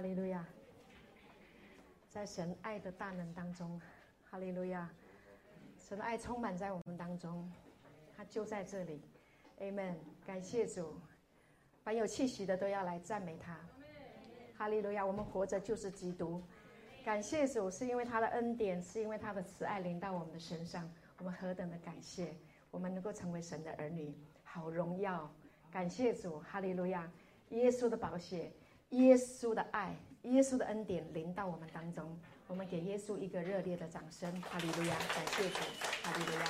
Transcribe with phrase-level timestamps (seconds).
[0.00, 0.42] 哈利路亚！
[2.08, 3.78] 在神爱的大能当中，
[4.24, 4.90] 哈利路亚！
[5.76, 7.46] 神的爱充满在我们当中，
[8.16, 9.02] 他就在这里
[9.58, 9.96] ，Amen！
[10.24, 10.94] 感谢主，
[11.84, 13.60] 凡有气息的都要来赞美他，
[14.56, 15.04] 哈利路亚！
[15.04, 16.42] 我们活着就是基督，
[17.04, 22.34] 感谢主，是因为他的恩典，是因为他的慈爱临到我们的身上，我们何等的感谢！
[22.70, 25.30] 我们能够成为神的儿女，好荣耀！
[25.70, 27.06] 感谢主，哈利路亚！
[27.50, 28.50] 耶稣的宝血。
[28.90, 34.96] 耶稣的爱，耶稣的恩典临到我们当中，我们给耶稣一个热烈的掌声，哈利路亚！
[35.14, 35.60] 感谢主，
[36.02, 36.46] 哈利路亚！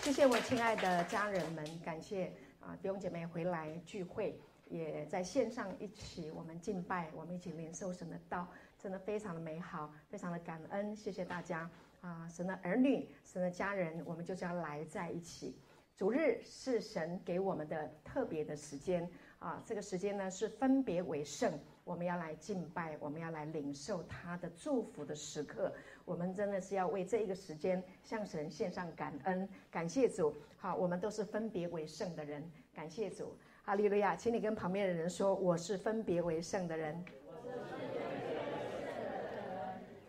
[0.00, 4.38] 谢谢我亲爱的家人们，感谢啊弟兄姐妹回来聚会，
[4.70, 11.70] 也在线上一起我们敬拜，我们一起领受神的道，真的非常的美好，非常的感恩，谢谢大家
[12.00, 12.26] 啊！
[12.32, 15.54] 神的儿女，神的家人，我们就是要来在一起。
[15.96, 19.08] 主日是神给我们的特别的时间
[19.38, 21.52] 啊，这个时间呢是分别为圣。
[21.84, 25.70] 我们要来敬拜，我们要来领受他的祝福的时刻。
[26.06, 30.34] 我们真的是要为这一个时间向神献上感恩，感谢主。
[30.56, 32.42] 好，我们都是分别为圣的人，
[32.74, 33.36] 感谢主。
[33.62, 37.04] 哈利路亚，请你跟旁边的人说：“我是分别为圣的人。”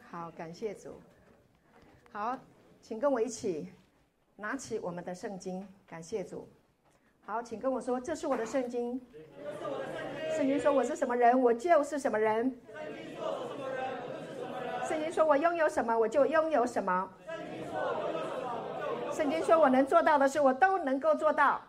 [0.09, 0.95] 好，感谢主。
[2.11, 2.39] 好，
[2.81, 3.69] 请跟我一起
[4.37, 6.47] 拿起我们的圣经，感谢主。
[7.25, 8.99] 好，请跟我说：“这是我的圣经。”
[10.35, 12.53] 圣经说我是什么人，我就是什么人。
[14.85, 17.09] 圣经说我拥有什么，我就拥有什么。
[19.13, 21.61] 圣经说我能做到的事，我都能够做到。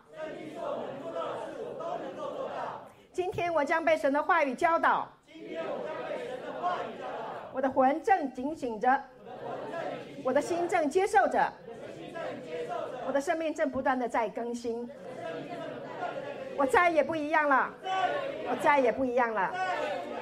[3.13, 5.07] 今天我将被神的话语教导。
[7.53, 9.01] 我的魂正警醒着，
[10.23, 11.51] 我的心正接受着，
[13.07, 14.87] 我的生命正不断的在更新。
[16.57, 17.71] 我再也不一样了，
[18.49, 19.53] 我再也不一样了。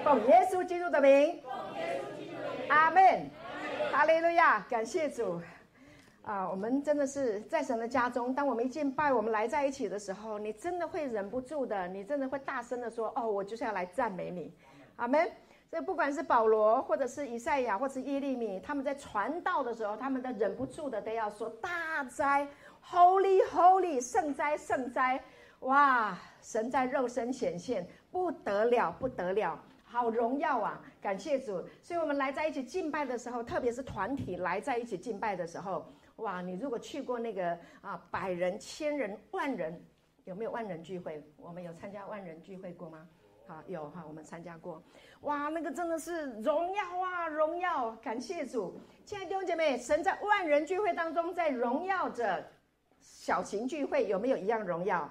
[0.03, 1.41] 奉耶稣基督的名，
[2.69, 3.30] 阿门，
[3.91, 5.41] 哈利路亚，感谢主。
[6.24, 14.51] 啊，我们真的是在神的家中，当我们一敬拜，我们来在一起的时候，你真的会忍不住的，你真的会大声的说：“哦，我就是要来赞美你。”
[14.97, 15.29] 阿门。
[15.69, 22.47] 所以不管是保罗，或者是以赛亚，或者是耶利米，他们在传道的时候，他们都忍不住的都要说：“大哉
[22.90, 25.22] ，Holy Holy，圣哉圣哉。”
[25.61, 26.17] 哇！
[26.41, 30.79] 神在肉身显现，不得了，不得了，好荣耀啊！
[31.01, 31.63] 感谢主。
[31.81, 36.41] 所以，我们来在一起敬拜的时候，特别是团体来在一起敬拜的时候，哇！
[36.41, 39.83] 你如果去过那个啊，百人、千人、万人，
[40.25, 41.23] 有没有万人聚会？
[41.38, 43.07] 我们有参加万人聚会过吗？
[43.47, 44.81] 好，有哈，我们参加过。
[45.21, 47.91] 哇，那个真的是荣耀啊，荣耀！
[48.03, 48.79] 感谢主。
[49.05, 52.44] 亲爱的弟兄姐妹，神在万人聚会当中，在荣耀着
[52.99, 55.09] 小型聚会，有没有一样荣耀？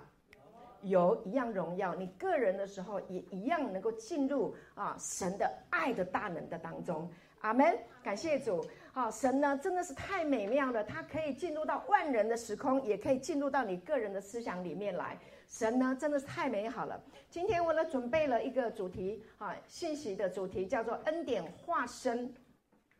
[0.85, 7.77] 有一样荣耀，你个人的时候也一样能够进入啊神的爱的大能的当中，阿门。
[8.03, 15.19] 感谢主，好，神呢真的是太美妙了，他可以进入到万人的时空，也可以进入到你个人的思想里面来。
[15.49, 17.03] 神呢真的是太美好了。
[17.31, 22.35] 今天我呢准备了一个主题啊，信息的主题叫做恩典化身，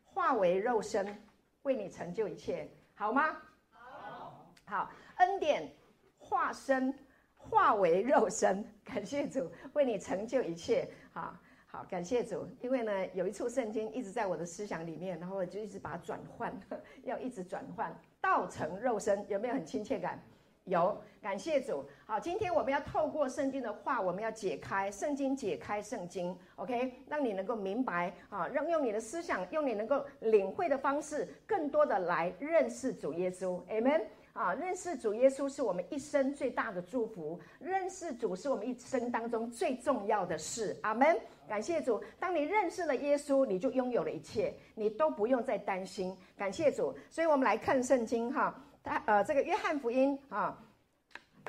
[0.05, 1.07] 化为肉身，
[1.63, 3.37] 为你成就一切，好吗？
[3.71, 5.71] 好，好，恩典
[6.17, 6.95] 化身。
[7.51, 12.47] 化为肉身， 感谢主为你成就一切，好好感谢主。
[12.61, 16.53] 因为呢，有一处圣经一直在我的思想里面，然后我就一直把它转换，
[17.05, 20.21] 要一直转换，道成肉身，有没有很亲切感？
[20.65, 21.85] 有，感谢主。
[22.07, 34.05] 好，今天我们要透过圣经的话，我们要解开圣经，解开圣经，OK，让你能够明白啊，让用你的思想，用你能够领会的方式，更多的来认识主耶稣，Amen。
[34.35, 37.39] 啊，认识主耶稣是我们一生最大的祝福。
[37.61, 40.77] 认识主是我们一生当中最重要的事。
[40.83, 41.17] 阿门。
[41.47, 46.17] 感谢主，当你认识了耶稣，你就拥有了一切，你都不用再担心。
[46.37, 48.61] 感谢主，所以我们来看圣经哈。
[48.83, 50.59] 他呃，这个约翰福音啊，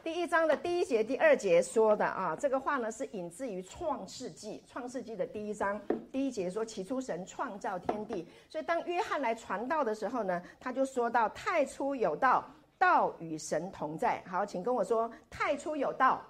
[0.03, 16.21] 第一章的第一节、第二节说的啊，这个话呢是引自于创世纪，创世纪的第一章第一节说：“起初神创造天地。”所以当约翰来传道的时候呢，他就说到：“太初有道。”道与神同在，好，请跟我说：太初有道，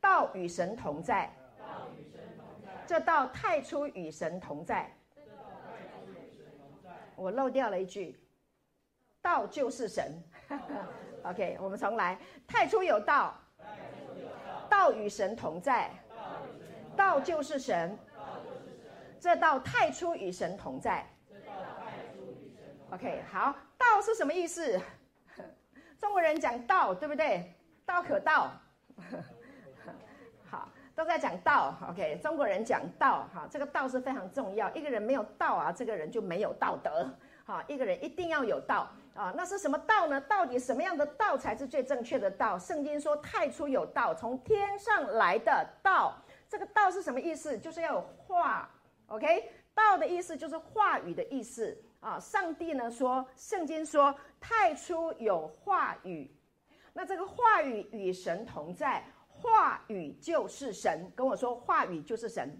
[0.00, 1.30] 道与神同在，
[2.86, 4.90] 这道太初与神同在。
[7.14, 8.18] 我漏掉了一句，
[9.22, 10.12] 道就是神。
[11.24, 13.34] OK，我们重来：太初有道，
[14.68, 15.90] 道与神同在，
[16.96, 17.98] 道就是神。
[19.18, 21.04] 这道太初与神同在。
[22.90, 23.54] OK，好。
[23.78, 24.80] 道是什么意思？
[25.98, 27.54] 中国人讲道，对不对？
[27.84, 28.52] 道可道。
[30.48, 34.72] 好，都在讲道，OK，中国人讲道哈，这个道是非常重要。
[34.74, 37.08] 一个人没有道啊，这个人就没有道德。
[37.44, 39.32] 哈，一个人一定要有道啊。
[39.36, 40.20] 那是什么道呢？
[40.22, 42.58] 到底什么样的道才是最正确的道？
[42.58, 46.16] 圣经说太初有道，从天上来的道。
[46.48, 47.58] 这个道是什么意思？
[47.58, 48.68] 就是要有话
[49.08, 49.50] ，OK。
[49.74, 52.20] 道的意思就是话语的意思啊。
[52.20, 56.30] 上帝呢说，圣经说太初有话语，
[56.92, 59.04] 那这个话语与神同在。
[59.28, 62.58] 话语就是神，跟我说话语就是神。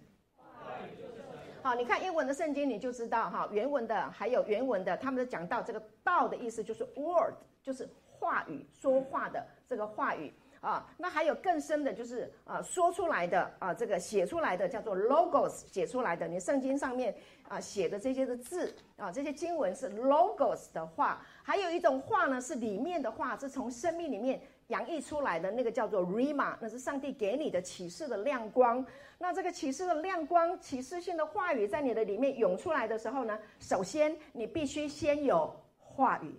[1.63, 10.33] 好，你看英文的圣经你就知道哈，原文的还有原文的，他们都讲到这个“道”的意思就是 “word”，就是话语，说话的这个话语
[10.67, 10.87] 啊。
[10.99, 16.27] 那还有更深的，就是啊，说出来的啊，这个写出来的叫做 “logos”，写出来的。
[16.27, 17.15] 你圣经上面
[17.49, 21.25] 啊写的这些的字啊，这些经文是 “logos” 的话。
[21.43, 24.41] 还有一种话呢，是里面的话，是从生命里面。
[24.69, 28.85] 洋溢出来的那个叫做 rima，那是上帝给你的启示的亮光。
[29.17, 36.35] 那这个启示的亮光、启示性的话语在你的里面涌出来的时候呢，首先你必须先有话语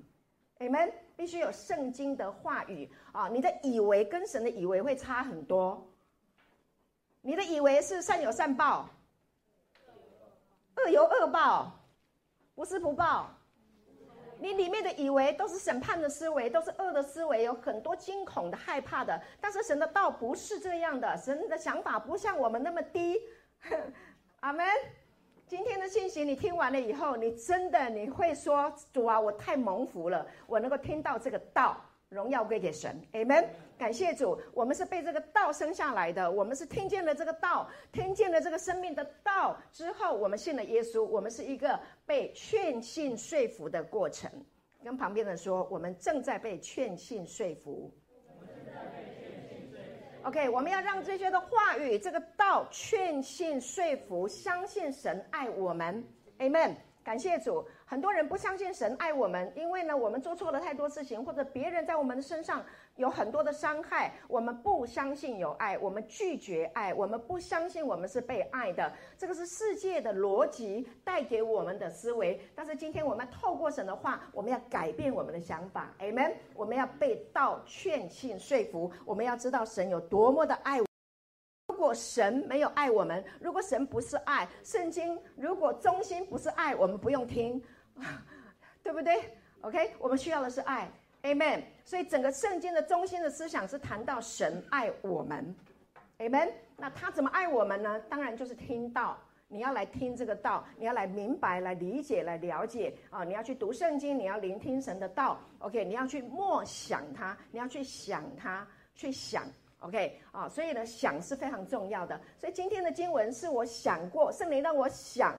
[0.60, 3.28] ，Amen，必须有圣经的话语啊。
[3.28, 5.86] 你的以为跟神的以为会差很多。
[7.22, 8.90] 你的以为是善有善报，
[10.78, 11.78] 恶有恶报，
[12.56, 13.34] 不是不报。
[14.40, 19.20] 你里面的以为都是审判的思维，都是恶的思维，有很多惊恐的、害怕的。
[19.42, 23.20] 但是神的道不是这样的，神的想法不像我们那么低。
[24.42, 24.66] 阿门。
[25.48, 31.82] 今天的信息你听完了以后，你真的你会说：主啊，我太蒙福了，我能够听到这个道。
[32.10, 33.46] 荣耀归给神，Amen。
[33.78, 41.04] 感谢主，我们是被这个道生下来的，我们是听见了这个道，听见了这个生命的道之后，我们信了耶稣。
[41.04, 44.30] 我们是一个被劝信说服的过程。
[44.84, 47.90] 跟旁边的人说，我们正在被劝信说服。
[50.28, 56.04] OK，我们要让这些的话语，这个道劝信说服，相信神爱我们
[56.40, 56.76] ，Amen。
[57.02, 57.66] 感谢主。
[57.86, 62.62] 很多人不相信神爱我们，因为呢，我们做错了太多事情，或者别人在我们的身上
[62.98, 68.92] 有很多的伤害，我们不相信有爱，我们拒绝爱，我们不相信我们是被爱的。
[69.18, 72.40] 这个是世界的逻辑带给我们的思维。
[72.54, 76.34] 但是今天我们透过神的话，我们要改变我们的想法，Amen。
[76.54, 80.80] 我们要被道劝信说服，我们要知道神有多么的爱。
[81.68, 87.62] 如果神没有爱我们，如果神不是爱，圣经如果中心不是爱，我们不用听。
[88.84, 89.22] 对不对
[89.62, 90.90] ？OK，我们需要的是爱
[91.28, 91.62] ，Amen。
[91.84, 95.56] 所以整个圣经的中心的思想是谈到神爱我们
[96.20, 96.52] ，Amen。
[96.78, 98.00] 那他怎么爱我们呢？
[98.10, 103.24] 当然就是听到，你要来听这个道，你要来明白、来理解、来了解啊！
[103.24, 105.84] 你要去读圣经，你要聆听神的道，OK？
[105.84, 109.44] 你要去默想它，你要去想它，去想
[109.80, 110.20] ，OK？
[110.32, 112.20] 啊，所以呢，想是非常重要的。
[112.38, 115.36] 所以今天的经文是我想过，圣灵让我想。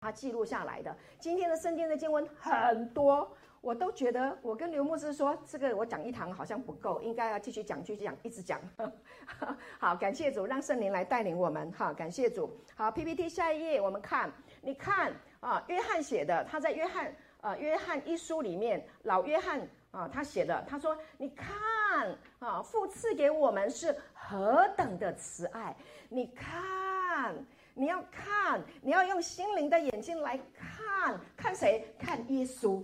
[0.00, 0.96] 他记录下来的。
[1.20, 3.30] 今天的圣经的经文很多，
[3.62, 8.60] 我都觉得我跟刘牧师说，这个我讲一堂好像不够，应该要继续讲，继续讲，一直讲。
[9.78, 11.70] 好，感谢主，让圣灵来带领我们。
[11.72, 12.50] 好，感谢主。
[12.74, 14.30] 好，PPT 下一页，我们看，
[14.60, 19.60] 你看啊，约翰写的，他在约翰呃约翰一书里面，老约翰
[19.92, 25.74] 啊，他写的，他说，你看啊，父赐给我们是何等的慈爱，
[26.08, 27.32] 你看。
[27.74, 31.82] 你要看，你要用心灵的眼睛来看，看谁？
[31.98, 32.82] 看耶稣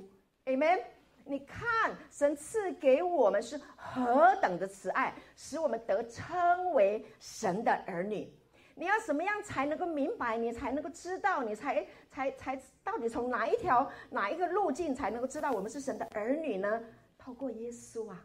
[0.48, 0.80] ，Amen。
[1.24, 8.32] 你看，神赐给我们是何等的慈爱，使我们得称为神的儿女。
[8.74, 10.38] 你要怎么样才能够明白？
[10.38, 11.42] 你才能够知道？
[11.42, 16.82] 你才才才到底从哪一条哪一个路径才能够知道我们是神的儿女呢？
[17.18, 18.24] 透过耶稣啊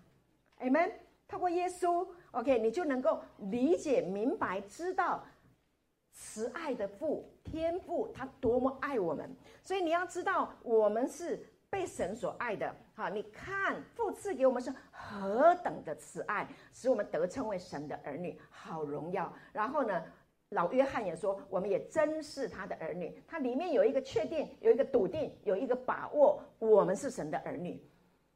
[0.62, 0.92] ，Amen。
[1.28, 5.26] 透过耶稣，OK，你就能够理解、明白、知道。
[6.16, 12.72] 慈爱的父，天父，他多么爱我们，所以你要知道，我们是被神所爱的。
[12.94, 19.34] 好，你看父赐给我们是何等的慈爱，使我们得称为神的儿女，好荣耀。
[19.52, 20.04] 然后呢，
[20.50, 23.20] 老约翰也说，我们也真是他的儿女。
[23.28, 27.84] 他里面有一个确定，有一个笃定，有一个把握，我们是神的儿女。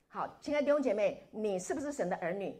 [0.07, 2.59] 好，亲爱的弟兄姐妹，你是不是神的儿女？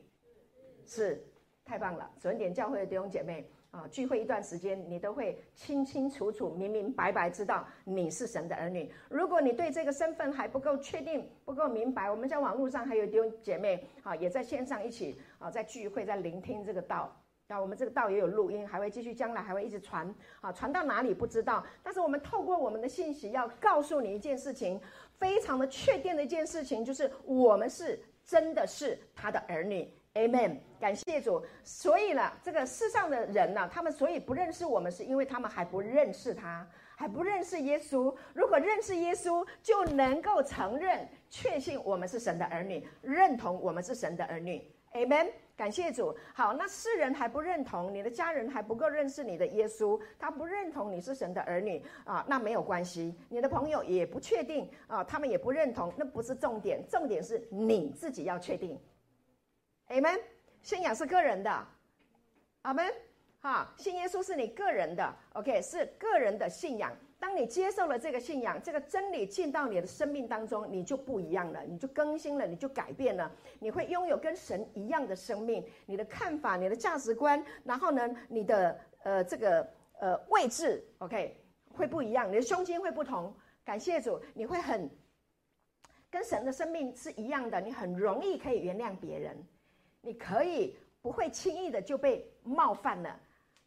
[0.85, 1.25] 是，
[1.65, 2.07] 太棒了！
[2.19, 3.49] 准点教会的弟兄姐妹。
[3.77, 8.91] 啊，聚会一段时间，你都会清清楚楚、明明白白知道你是神的儿女。
[9.07, 17.15] 如果你对这个身份还不够确定、不够明白，我们在网络上还有弟兄姐妹啊，也在线上一起啊，在聚会、在聆听这个道。
[17.47, 21.63] 那我们这个道也有录音，还会继续，将来还会一直传啊，传到哪里不知道。
[21.83, 24.81] 但是我们透过我们的信息，要告诉你一件事情，
[25.19, 29.87] 非常的确定的一件事情，就是我们是真的是他的儿女。
[30.17, 30.57] Amen。
[30.79, 31.43] 感谢主。
[31.63, 38.13] 所以呢，这个世上的人呢，他们所以不认识我们，是因为他们还不认识他，还不认识耶稣。
[38.33, 44.59] 如果认识耶稣，就能够承认、确信我们是神的儿女，认同我们是神的儿女。
[44.93, 45.29] Amen。
[45.55, 46.15] 感谢主。
[46.35, 53.15] 好，那世人还不认同，你的家人还不够认识你的耶稣，他不认同你是神的儿女啊，那没有关系。
[53.29, 58.79] 你的朋友也不确定啊，他们也不认同，那不是重点，重点是你自己要确定。
[59.89, 60.19] Amen。
[60.61, 61.67] 信仰是个人的，
[62.63, 62.85] 阿门。
[63.39, 66.91] 哈，信耶稣是你个人的，OK，是个人的信仰。
[67.19, 79.67] 当你接受了这个信仰，这个真理进到你的生命当中，你就不一样了，你就更新了，你就改变了，你会拥有跟神一样的生命，你的看法、你的价值观，然后呢，你的呃这个
[79.99, 81.39] 呃位置，OK，
[81.69, 83.33] 会不一样，你的胸襟会不同。
[83.63, 84.89] 感谢主，你会很
[86.09, 89.37] 跟神的生命是一样的，你很容易可以原谅别人，
[90.07, 93.13] 你可以不会轻易的就被冒犯了。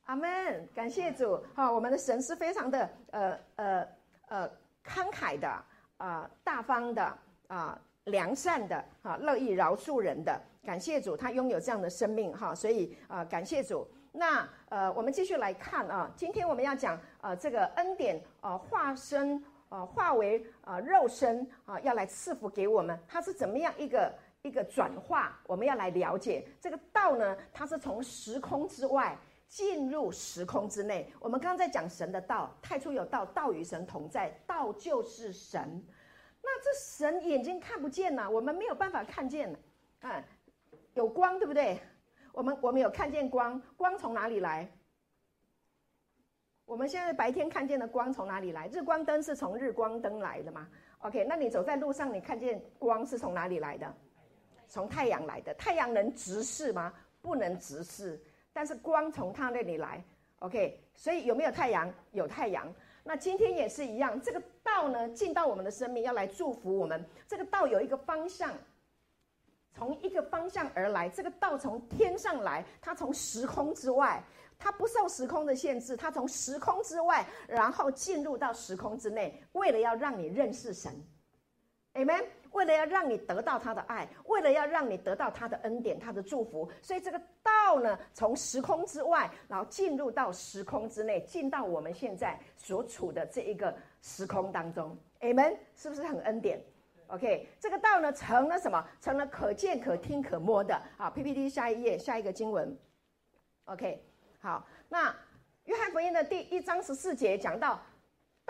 [0.07, 1.39] 阿门，感谢主。
[1.55, 3.89] 哈，我们的神是非常的呃呃
[4.29, 4.51] 呃
[4.83, 5.65] 慷慨的
[5.99, 7.19] 啊、大方的
[7.49, 10.41] 啊、良善的啊，乐意饶恕人的。
[10.65, 13.87] 感谢主，他拥有这样的生命哈，所以啊、感谢主。
[14.11, 25.39] 那呃，我们继续来看啊，今天我们要讲呃，这个恩典啊、化身啊、化为啊、肉身啊、要来赐福给我们，他是怎么样一个一个转化？
[25.47, 29.17] 我们要来了解这个道呢，它是从时空之外。
[29.51, 35.85] 进入时空之内，我们刚刚在讲神的道，太初有道，道与神同在，道就是神。
[36.41, 39.53] 那这神眼睛看不见呐，我们没有办法看见。
[40.03, 40.23] 啊，
[40.95, 41.81] 有光对不对？
[42.33, 44.71] 我们我们有看见光，光从哪里来？
[46.65, 48.69] 我们现在白天看见的光从哪里来？
[48.69, 50.69] 日光灯是从日光灯来的吗
[51.01, 53.93] ？OK，那你走在路上，你看见光是从哪里来的？
[54.71, 55.53] 从太阳来的。
[55.59, 56.91] 太阳能直视吗？
[57.21, 58.19] 不能直视。
[58.53, 60.03] 但是光从他那里来
[60.39, 61.93] ，OK，所以有没有太阳？
[62.13, 62.67] 有太阳。
[63.05, 67.05] 那今天也是一样，这个道呢进到我们的生命，要来祝福我们。
[67.29, 68.53] 这个道有一个方向，
[69.73, 71.09] 从一个方向而来。
[71.09, 74.23] 这个道从天上来，它从时空之外，
[74.59, 80.93] 它不受时空的限制，它从时空之外，然后进入到时空之内，为了要让你认识神。
[81.95, 82.25] Amen。
[82.53, 94.97] 为了要让你得到他的爱，为了要让你得到他的恩典、他的祝福，所以这个道呢，从时空之外，然后进入到时空之内，进到我们现在所处的这一个时空当中。
[95.21, 96.61] Amen，是不是很恩典
[97.09, 98.85] ？OK，这个道呢，成了什么？
[99.01, 100.81] 成了可见、可听、可摸的。
[100.97, 102.77] 好，PPT 下一页，下一个经文。
[103.67, 104.03] OK，
[104.41, 105.15] 好，那
[105.65, 107.81] 约翰福音的第一章十四节讲到。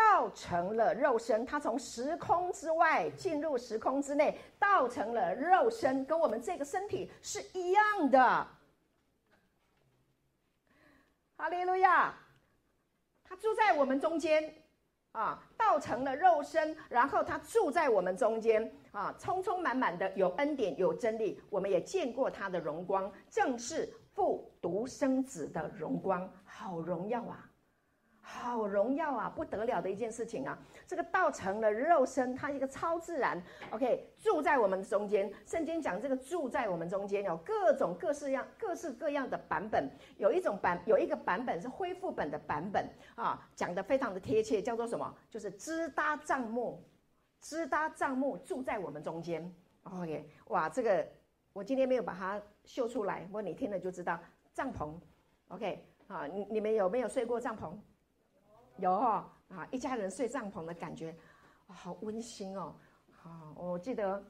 [0.01, 8.47] 道成了肉身，他从时空之外进入时空之内，道成了肉身，跟我们这个身体是一样的。
[11.37, 12.15] 哈利路亚！
[13.23, 14.53] 他住在我们中间
[15.13, 27.50] 啊，道成了肉身，然后他住在我们中间啊，充充满满的有恩典有真理，我们也见过他的荣光，正是父独生子的荣光，好荣耀啊！
[28.23, 30.59] 好荣耀啊，不得了的一件事情啊！
[30.87, 35.31] 这个道成了肉身，它一个超自然，OK，住在我们中间。
[35.45, 39.91] 圣经讲这个住在我们中间，有各种各式样、各式各样的版本。
[40.17, 45.15] 有一种版，有一个版本是恢复本的版本啊，讲得非常的贴切，叫做什么？
[45.29, 46.83] 就是支搭帐幕，
[47.41, 49.53] 支搭帐幕住在我们中间。
[49.83, 51.07] OK，哇，这个
[51.53, 54.19] 我今天没有把它秀出来，不过你听了就知道。
[54.53, 54.93] 帐篷
[55.49, 57.73] ，OK，啊，你你们有没有睡过帐篷？
[58.81, 61.15] 有哈、哦、啊，一家人睡帐篷的感觉，
[61.67, 62.75] 好温馨哦。
[63.13, 64.23] 好、我记得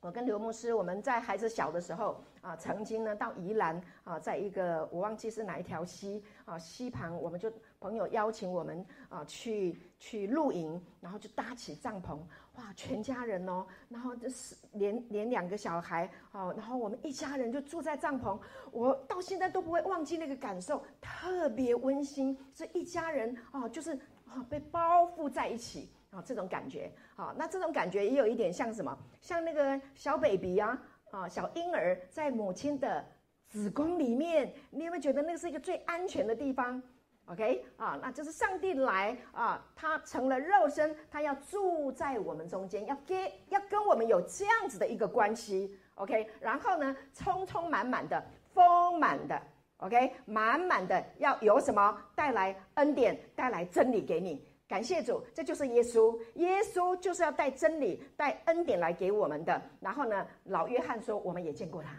[0.00, 12.18] 我跟刘牧师，我们在孩子小的时候啊，曾经呢到宜兰啊，在一个我忘记是哪一条溪啊，溪旁，我们就朋友邀请我们啊去去露营，然后就搭起帐篷，
[12.60, 18.38] 哇，全家人哦，然后就是连连两个小孩啊，然后我们一家人就住在帐篷，
[18.70, 23.94] 我到现在都不会忘记那个感受，特别温馨，这一家人啊，就是
[24.28, 26.92] 啊被包覆在一起啊，这种感觉。
[27.16, 28.96] 啊，那这种感觉也有一点像什么？
[29.22, 33.04] 像那个小 baby 啊，啊，小婴儿在母亲的
[33.48, 36.82] 子宫里面，你有没有觉得那是一个最安全的地方？
[37.30, 45.78] ？OK 啊，那就是上帝来啊，他成了肉身，他要住在我们中间，要跟要跟我们有这样子的一个关系。
[45.94, 48.20] OK，然后呢，充充满满的，
[48.52, 49.40] 丰满的
[49.76, 54.44] ，OK，满满的要有什么带来恩典，带来真理给你。
[54.66, 59.62] 感谢主，这就是耶稣，耶稣就是要带真理、带恩典来给我们的。
[59.80, 61.90] 然后呢，老约翰说，我们也见过他。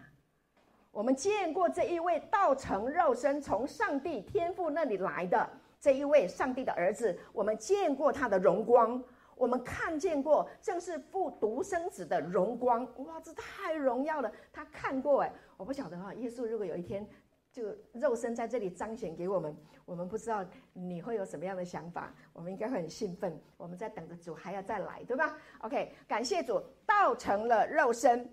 [0.91, 9.01] 我们见过这一位道成肉身，从上帝天父那里来的这一位上帝的儿子，我们见过他的荣光，
[9.35, 12.83] 我们看见过，正是父独生子的荣光。
[13.05, 14.29] 哇，这太荣耀了！
[14.51, 16.13] 他看过哎，我不晓得哈。
[16.15, 17.07] 耶稣如果有一天
[17.53, 19.55] 就肉身在这里彰显给我们，
[19.85, 22.13] 我们不知道你会有什么样的想法。
[22.33, 23.41] 我们应该会很兴奋。
[23.55, 28.29] 我们在等着主还要再来，对吧？OK，感谢主，道成了肉身。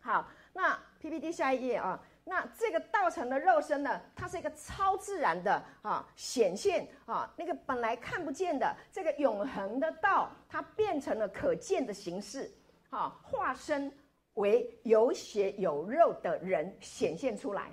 [0.00, 0.28] 好。
[0.54, 12.52] 那 PPT 下一页啊，那这个道成的肉身呢，它是一个超自然的啊显现啊，那个本来看不见的这个永恒的道，它变成了可见的形式，
[12.90, 13.92] 啊，化身
[14.34, 17.70] 为有血有肉的人显现出来，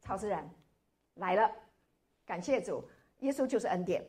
[0.00, 0.48] 超自然。
[1.14, 1.48] 来了，
[2.26, 2.88] 感谢主，
[3.20, 4.04] 耶稣就是恩典，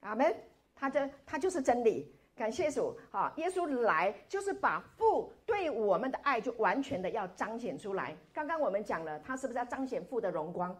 [0.00, 0.34] 阿门，
[0.74, 2.12] 他的他就是真理。
[2.40, 3.30] 感谢主，哈！
[3.36, 8.16] 耶稣来就是把父对我们的爱就完全的要彰显出来。
[8.32, 10.74] 刚刚我们讲了，他是不是要彰显父的荣光？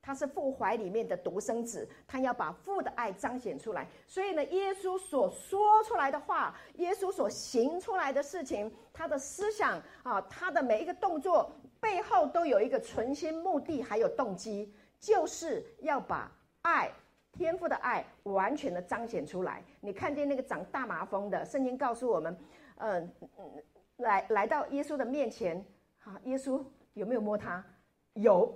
[0.00, 3.86] 他是父怀里面的独生子，他要把父的爱彰显出来。
[4.06, 16.90] 所以呢，耶稣所说出来的话，耶稣所行出来的事情，他的思想啊，他的每一个动作背后都有一个存心目的，还有动机，就是要把爱。
[17.32, 19.62] 天赋的爱完全的彰显出来。
[19.80, 22.38] 你看见那个长大麻风的，圣经告诉我们，
[22.76, 23.44] 嗯、呃，
[23.96, 25.64] 来来到耶稣的面前，
[25.98, 26.62] 哈，耶稣
[26.94, 27.64] 有没有摸他？
[28.14, 28.54] 有，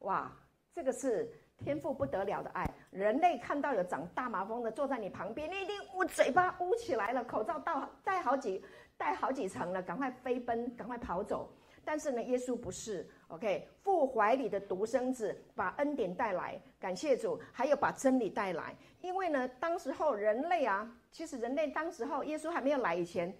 [0.00, 0.30] 哇，
[0.72, 1.28] 这个是
[1.58, 2.64] 天赋不得了的爱。
[2.90, 8.64] 人类看到有长大麻风的坐在你旁边，你一定捂嘴巴捂起来了，口罩戴戴好几
[8.96, 11.52] 戴好几层了，赶快飞奔，赶快跑走。
[11.84, 18.74] 但是呢，耶稣不是，OK，父怀里的独生子，把恩典带来，感谢主，还有把真理带来。
[19.00, 23.36] 因为呢，当时候人类啊，其实人类当时候耶稣还没有来以前，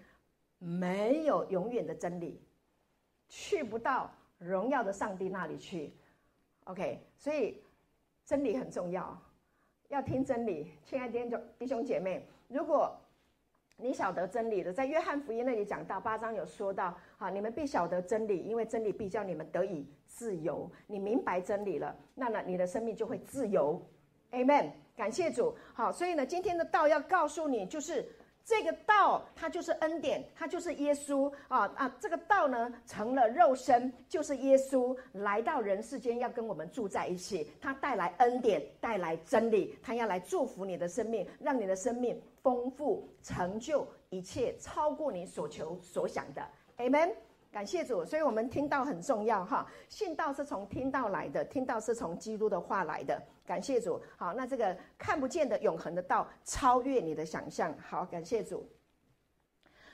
[0.58, 2.42] 没有永远的真理，
[3.28, 5.92] 去不到荣耀的上帝那里去
[6.64, 7.62] ，OK，所以
[8.24, 9.16] 真理很重要，
[9.88, 12.94] 要听真理，亲爱的弟兄姐妹，如果。
[13.76, 20.70] 你晓得真理的，在约翰福音那里讲到八章有说到，好，你们必晓得真理，因为真理必叫你们得以自由。
[20.86, 23.80] 你明白真理了，那呢，你的生命就会自由。
[24.30, 25.54] Amen，感谢主。
[25.74, 28.06] 好，所以呢，今天的道要告诉你，就是
[28.44, 31.96] 这个道，它就是恩典，它就是耶稣啊啊！
[32.00, 37.50] 这个道呢，成了肉身，就是耶稣来到人世间，要跟我们住在一起。
[37.60, 42.20] 他带来恩典，带来真理，他要来祝福你的生命，让你的生命。
[42.44, 47.14] 丰富成就一切，超过你所求所想的，Amen。
[47.50, 49.66] 感谢主，所以我们听到很重要哈。
[49.88, 53.22] 信道是从听道来的，听到是从基督的话来的。
[53.46, 57.74] 感谢主，好，那这个看不见的永恒的道，超越你的想象。
[57.78, 58.68] 好，感谢主。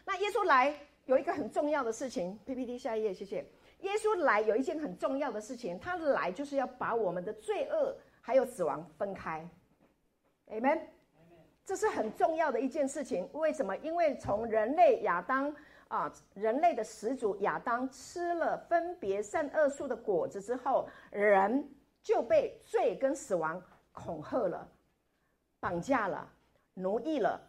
[0.05, 3.47] 那耶稣来有一个很重要的事情，PPT 下一页，谢谢。
[3.83, 9.47] 耶稣来有一件很重要的事情，他来就是要把我们的罪恶还有死亡分开
[10.49, 10.81] ，Amen。
[11.64, 13.29] 这是很重要的一件事情。
[13.33, 13.77] 为什么？
[13.77, 15.55] 因为从人类亚当
[15.88, 21.68] 啊，人类的始祖亚当吃了分别善恶树的果子之后，人
[22.03, 24.68] 就被罪跟死亡恐吓了、
[25.59, 26.29] 绑架了、
[26.75, 27.40] 奴役了。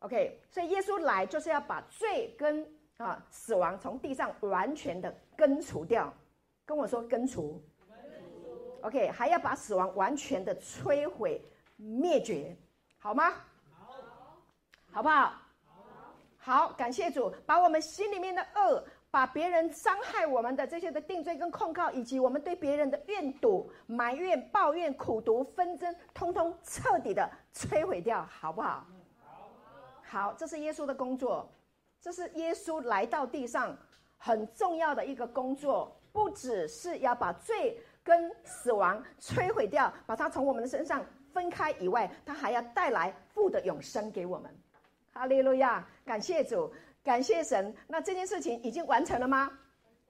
[0.00, 2.66] OK，所以耶稣来就是要把罪跟
[2.98, 6.12] 啊死亡从地上完全的根除掉。
[6.64, 7.62] 跟我说根除。
[8.82, 11.42] OK，还要把死亡完全的摧毁
[11.76, 12.56] 灭绝，
[12.98, 13.32] 好吗？
[14.90, 15.32] 好不好？
[16.38, 28.86] 好，感谢主，把我们心里面的恶，把别人伤害我们的这些的定罪跟控告，以及我们对别人的怨毒、埋怨、抱怨、苦毒、纷争，通通彻底的摧毁掉，好不好？
[30.02, 31.46] 好，这是耶稣的工作，
[32.00, 33.76] 这是耶稣来到地上
[34.16, 44.50] 很重要的一个工作，不只是要把罪跟死亡摧毁掉，把它从我们的身上分开以外，他还要带来父的永生给我们。
[45.18, 45.84] 哈利路亚！
[46.06, 47.74] 感谢主，感谢神。
[47.88, 49.50] 那这件事情已经完成了吗？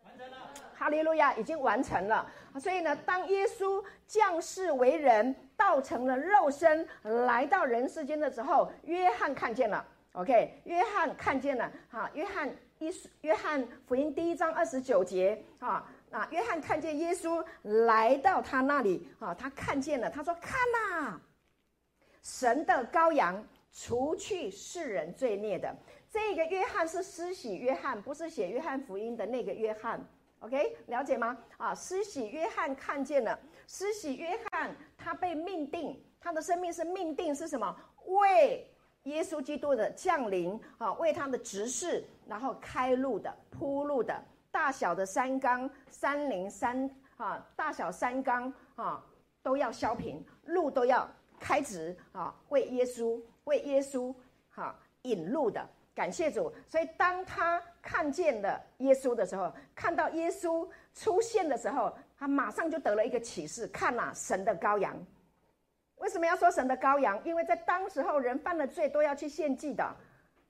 [0.05, 0.37] 完成了。
[0.75, 2.31] 哈利路亚，已经完成了。
[2.61, 6.87] 所以呢，当耶稣降世为人，道成了肉身，
[7.25, 9.83] 来到人世间的时候，约翰看见了。
[10.13, 11.73] OK，约翰看见了。
[11.91, 15.43] 哈，约翰一约翰福音第一章二十九节。
[15.59, 19.09] 哈，啊，约翰看见耶稣来到他那里。
[19.21, 20.11] 啊，他看见了。
[20.11, 21.19] 他说：“看呐，
[22.23, 23.43] 神的羔羊。”
[23.81, 25.73] 除去世人罪孽的
[26.11, 30.05] 这个约翰是施洗约翰，不是写约翰福音的那个约翰。
[30.41, 31.39] OK，了解吗？
[31.59, 33.39] 啊，施洗约翰看见了，
[33.69, 37.77] 施洗约翰他被命定，他的生命是命定是什么？
[38.07, 38.69] 为
[39.05, 44.21] 耶稣基督的降临啊，为他的执事，然后开路的铺路的。
[44.51, 49.05] 大小的山冈、山林、山啊，大小山冈啊，
[49.41, 54.15] 都要削平，路都要开直啊，为耶稣，为耶稣
[54.49, 55.69] 哈引路的。
[55.95, 64.97] 感谢主，所以当他看见了耶稣的时候，看到耶稣出现的时候，他马上就得了一个启示：看呐，神的羔羊。
[65.97, 67.21] 为什么要说神的羔羊？
[67.25, 69.93] 因为在当时候，人犯了罪都要去献祭的，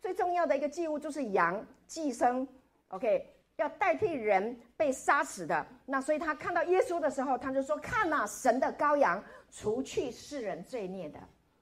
[0.03, 2.47] 最重要的一个祭物就是羊，祭牲。
[2.89, 5.67] OK，要代替人被杀死的。
[5.87, 11.19] 那所以他看到耶稣的时候，他就说：看呐，神的羔羊，除去世人罪孽的。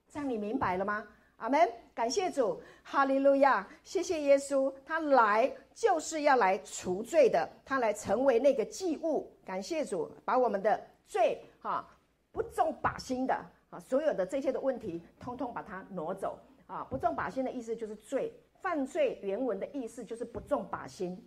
[0.09, 1.07] 这样你明白了吗？
[1.37, 9.31] 阿门，感谢主，哈利路亚，谢谢耶稣，他来就是要来除罪的，他来成为那个祭物。
[9.45, 11.87] 感谢主，把我们的罪哈
[12.33, 13.35] 不中靶心的
[13.69, 16.83] 啊，所有的这些的问题，通通把它挪走啊。
[16.85, 21.23] 不中靶心的意思就是罪，犯罪原文的意思就是不中靶心，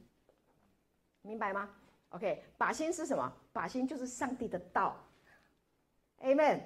[1.21, 1.69] 明白吗
[2.09, 3.31] ？OK，靶心是什么？
[3.53, 4.97] 靶心就是上帝的道
[6.21, 6.61] ，Amen。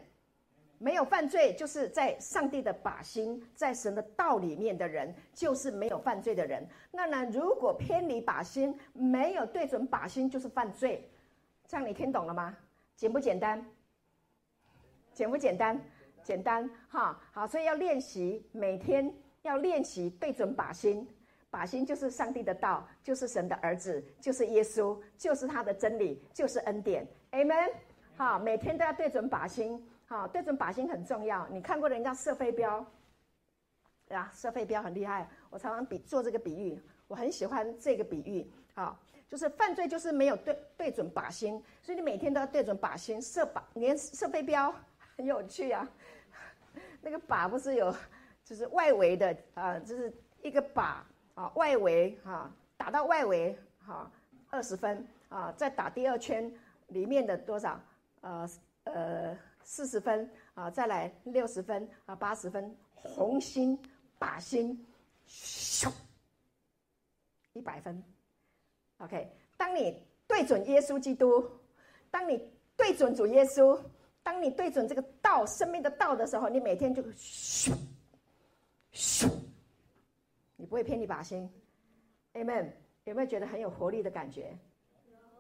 [0.83, 6.67] 没有犯罪，就是在上帝的靶心，在神的道里面的人，就是没有犯罪的人。
[6.91, 11.09] 那呢，如果偏离靶心，没有对准靶心，就是犯罪。
[11.69, 12.53] 这样你听懂了吗？
[12.97, 13.65] 简不简单？
[15.13, 15.79] 简不简单？
[16.21, 17.17] 简单哈。
[17.31, 19.09] 好，所以要练习，每天
[19.43, 21.07] 要练习对准靶心。
[21.49, 27.07] 靶心就是上帝的道，就是神的儿子，就是耶稣，就是他的真理，就是恩典。
[27.31, 27.71] Amen。
[28.17, 29.81] 好，每天都要对准靶心。
[30.05, 31.47] 好，对准靶心很重要。
[31.49, 32.85] 你看过人家射飞镖，
[34.07, 34.29] 对吧？
[34.33, 35.27] 射飞镖很厉害。
[35.49, 38.51] 我常常比做这个比喻，我很喜欢这个比喻。
[38.75, 43.61] 好，就是犯罪就是没有对对准靶心，所以你每天都要对准靶心射靶。
[43.75, 44.73] 连射飞镖
[45.15, 45.89] 很有趣啊，
[47.01, 47.95] 那个靶不是有，
[48.43, 50.13] 就是外围的啊，就是
[50.43, 50.97] 一个靶
[51.33, 54.11] 啊，外围哈，打到外围哈，
[54.49, 56.51] 二十分啊，再打第二圈
[56.89, 57.79] 里面的多少？
[58.21, 58.47] 呃
[58.83, 59.37] 呃。
[59.63, 63.77] 四十分啊，再来六十分啊，八十分，红心
[64.19, 64.85] 靶心，
[65.27, 65.91] 咻，
[67.53, 68.03] 一百分。
[68.97, 71.43] OK，当你对准耶稣基督，
[72.11, 72.41] 当你
[72.77, 73.79] 对准主耶稣，
[74.21, 77.73] 当你对准这个道生命的道的时候，你每天就咻
[78.93, 79.29] 咻，
[80.55, 81.49] 你不会偏离靶心。
[82.33, 82.71] Amen，
[83.03, 84.57] 有没有觉得很有活力的感觉？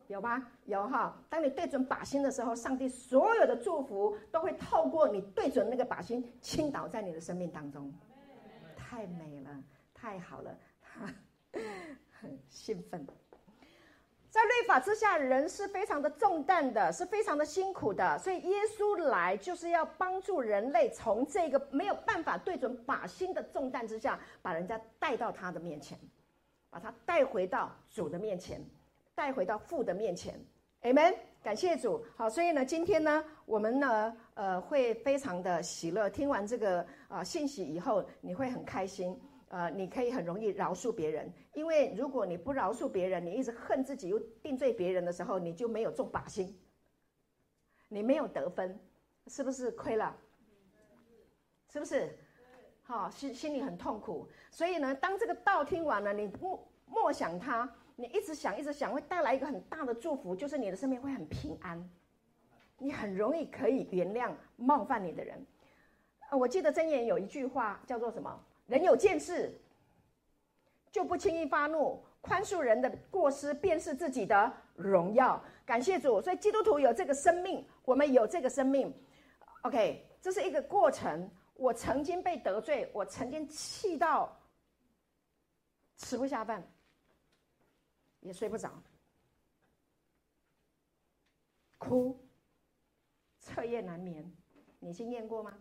[0.07, 0.45] 有吗？
[0.65, 1.17] 有哈。
[1.29, 7.93] 当你对准靶心的时候，上帝所有的祝福都会透过你对准那个靶心倾倒在你的生命当中。
[8.75, 9.49] 太美了，
[9.93, 10.55] 太好了，
[12.11, 13.05] 很兴奋。
[14.29, 18.17] 在律法之下，人是非常的重担的，是非常的辛苦的。
[18.17, 25.97] 所以耶稣来就是要帮助人类从这个没有办法对准靶心的重担之下，把人家带到他的面前，
[26.69, 28.59] 把他带回到主的面前。
[29.15, 30.39] 带回到父的面前
[30.81, 31.15] ，Amen。
[31.43, 32.05] 感谢主。
[32.15, 36.09] 好，所以呢，今天呢，我们呢，呃，会非常的喜乐。
[36.09, 39.19] 听完这个啊、呃、信息以后，你会很开心。
[39.49, 46.57] 呃，你可以很容易饶恕别人，因为如果你不饶恕别人，你一直恨自己又定罪别人的时候，你就没有中靶心，
[47.87, 48.79] 你没有得分，
[49.27, 50.15] 是不是亏了？
[51.71, 52.17] 是不是？
[52.81, 54.27] 好，心心里很痛苦。
[54.49, 57.69] 所以呢，当这个道听完了，你默默想他。
[57.95, 61.89] 你一直想，一直想，会带来一个很大的祝福，就是你的生命会很平安，
[62.77, 65.45] 你很容易可以原谅冒犯你的人。
[66.31, 68.43] 呃，我记得箴言有一句话叫做什么？
[68.65, 69.53] 人有见识，
[70.91, 75.43] 就不轻易发怒，宽恕人的过失，便是自己的荣耀。
[75.65, 78.93] 感谢主，所以基督徒有这个生命，我们有这个生命。
[79.61, 81.29] OK，这是一个过程。
[81.55, 84.35] 我曾经被得罪，我曾经气到
[85.97, 86.61] 吃不下饭。
[88.23, 88.71] 也睡不着，
[91.77, 92.17] 哭，
[93.39, 94.29] 彻夜难眠，
[94.79, 95.57] 你经验过吗？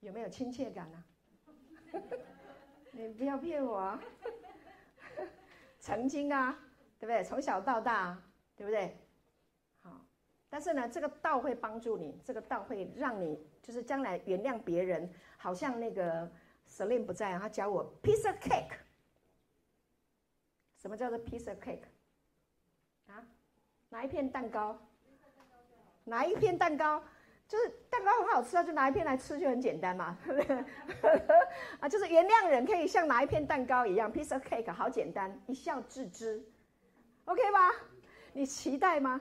[0.00, 1.92] 有没有亲切感呢、啊？
[2.92, 4.02] 你不要骗我啊！
[5.78, 6.58] 曾经啊，
[6.98, 7.22] 对不对？
[7.22, 8.20] 从小到大，
[8.56, 8.98] 对不对？
[9.80, 10.04] 好，
[10.48, 15.12] 但是呢，这个道会帮助你，这个道会让你就是将来原谅别人。
[15.36, 16.30] 好像那个
[16.68, 18.76] Celine 不在，他教我 piece of cake。
[20.80, 21.82] 什么叫做 piece of cake？
[23.06, 23.22] 啊，
[23.90, 24.78] 拿一片蛋糕，
[26.04, 27.02] 拿一片蛋糕，
[27.46, 30.16] 就是蛋糕很好吃啊，就拿一片来吃就很简单嘛，
[31.80, 36.42] 啊，就是原谅人可以像拿一片蛋糕一样，piece of cake 好简单，一笑置之
[37.26, 37.70] ，OK 吧？
[38.32, 39.20] 你期待吗？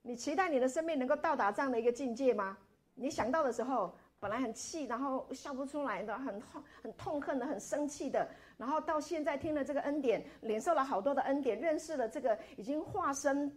[0.00, 2.56] 你期待你的生命能够到达这样的一个境界吗？
[2.94, 13.50] 你想到的时候，本来很气，然后笑不出来的，很痛、很痛恨的、很生气的，然后到现在听了这个恩典，领受了好多的恩典，认识了这个已经化身，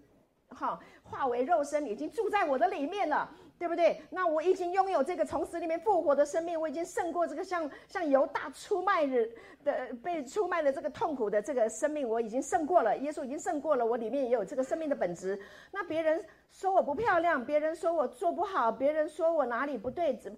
[0.49, 3.29] 哈，化为肉身，已经住在我的里面了。
[3.59, 3.99] 对不对？
[4.11, 9.27] 那我已经拥有这个从死里面复活的生命，我已经胜过这个像像犹大出卖的
[9.63, 12.95] 的被出卖的这个痛苦的这个生命，我已经胜过了。
[12.99, 15.41] 耶稣已经胜过了，我里面也有这个生命的本质。
[15.71, 20.37] 那别人说我不漂亮，别人说我做不好，别人说我哪里不对，怎么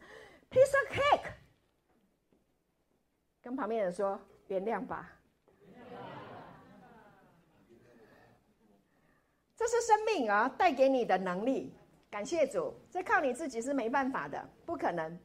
[0.49, 1.31] ？Piece of cake。
[3.41, 4.17] 跟旁边人说
[4.49, 5.11] 原谅吧。
[9.55, 11.73] 这是生命啊，带给你的能力。
[12.09, 15.19] 感谢主，这靠你自己是没办法的，不可能。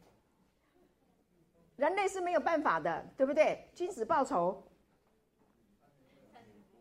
[1.77, 3.69] 人类是没有办法的，对不对？
[3.75, 4.63] 君子报仇，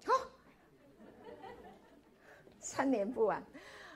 [0.06, 0.13] 好，
[2.60, 3.41] 三年不晚。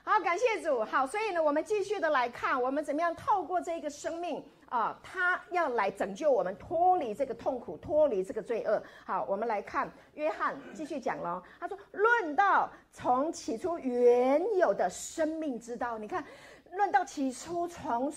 [0.03, 0.83] 好，感谢主。
[0.86, 8.82] 好，所以呢，我们继续的来看，我们怎么样透过这个生命啊，他要来拯救我们，脱离这个痛苦，脱离这个罪恶。
[9.06, 11.41] 好，我们来看约翰继续讲了。
[11.60, 16.23] 他说：“论到从起初原有的生命之道，你看，
[16.71, 18.12] 论到起初从。”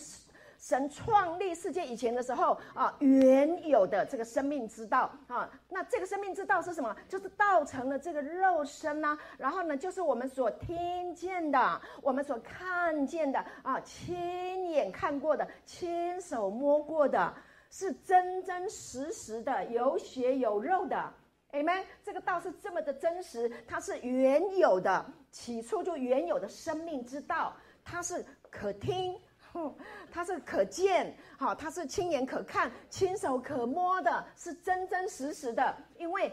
[0.60, 6.94] 神创立世界以前的时候啊，原有的这个生命之道啊，那这个生命之道是什么？
[7.08, 17.34] 就是道成了这个肉身呐、然后呢，就是我们所听见的，我们所看见的啊，亲眼看过的，亲手摸过的，
[17.70, 21.12] 是真真实实的，有血有肉的。
[21.52, 21.84] Amen。
[22.04, 29.18] 这个道是这么的真实，它是原有的，起初就原有的生命之道，它是可听。
[29.54, 29.74] 嗯，
[30.10, 35.76] 它是可见，好，它是亲眼可看、亲手可摸的，是真真实实的。
[35.98, 36.32] 因为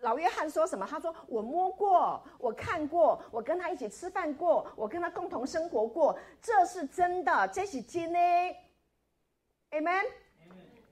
[0.00, 0.86] 老约翰说什么？
[0.88, 8.18] 他说：“我摸过，我看过，我跟他一起吃饭过，我跟他共同生活过，这是真的，这是真的。
[9.70, 10.04] ”Amen。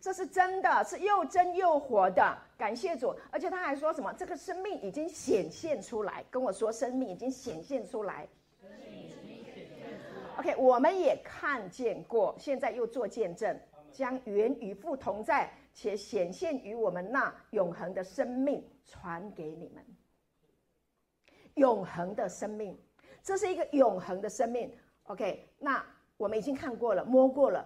[0.01, 2.39] 这是真的，是又真又活的。
[2.59, 4.13] 感谢主，而且他还说什么？
[4.13, 8.29] 这个生命已经显现出来，跟我说，生命已经显现出来。
[10.37, 13.59] OK，我们也看见过，现在又做见证，
[13.93, 19.85] 将原与父同在且显现于我们那永恒的生命传给你们。
[21.55, 22.77] 永恒的生命，
[23.23, 24.71] 这是一个永恒的生命。
[25.05, 25.85] OK，那
[26.17, 27.65] 我们已经看过了，摸过了，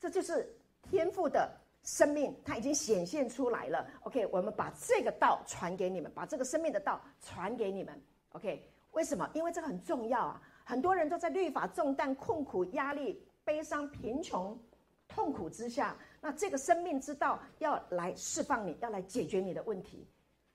[0.00, 1.48] 这就是天赋的
[1.84, 3.86] 生命，它已经显现出来了。
[4.02, 8.02] OK，我们把这个道传给你们，把这个生命的道传给你们。
[8.30, 9.30] OK，为什么？
[9.32, 10.42] 因为这个很重要啊。
[10.70, 14.56] 很多人都在律法重担、困苦、压力、悲伤、贫穷、
[15.08, 20.06] 痛苦之下，那这个生命之道要来释放你，要来解决你的问题。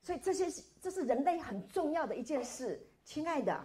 [0.02, 0.46] 所以这些
[0.80, 3.62] 这是人类很重要的一件事，亲爱的，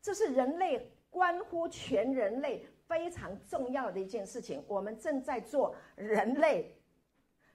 [0.00, 4.62] 这是人类关乎全人类非常重要的一件事情。
[4.68, 6.72] 我们正在做人类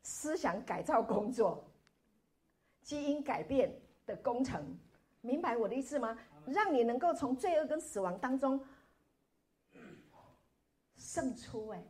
[0.02, 1.64] 思想改造工作、
[2.82, 3.74] 基因改变
[4.06, 4.78] 的工程，
[5.22, 6.20] 明白我的意思吗？
[6.48, 8.64] 让你能够从罪恶跟死亡当中
[10.96, 11.84] 胜出，哎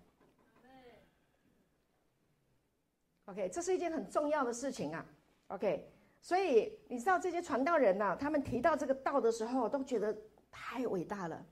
[3.26, 5.06] ，OK，这是一件很重要的事情啊
[5.48, 5.90] ，OK，
[6.22, 10.16] 所以你知道这些传道人呐、啊，他们提到这个道的时候，都觉得
[10.52, 11.46] 太伟大了，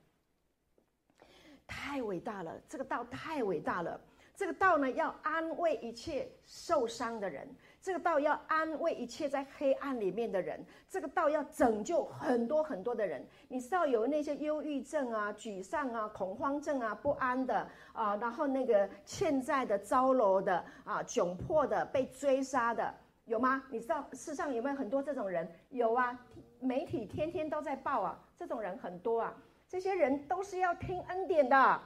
[1.65, 3.99] 太伟大了，这个道太伟大了，
[4.35, 7.47] 这个道呢，要安慰一切受伤的人。
[7.83, 13.27] 这个道要安慰一切在黑暗里面的人，这个道要拯救很多很多的人。
[13.49, 23.61] 你知道有那些忧郁症啊、沮丧啊、恐慌症啊、不安的啊，然后那个欠债的、糟楼的啊、窘迫的、被追杀的，有吗？
[23.69, 25.45] 你知道世上有没有很多这种人？
[25.67, 26.17] 有啊，
[26.61, 29.35] 媒体天天都在报啊，这种人很多啊。
[29.67, 31.81] 这些人都是要听恩典的，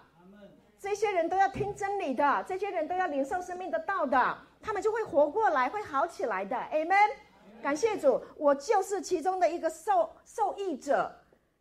[0.77, 4.37] 这些人都要听真理的，这些人都要领受生命的道的。
[4.61, 7.09] 他们就会活过来，会好起来的，Amen。
[7.61, 11.11] 感谢主，我就是其中的一个受受益者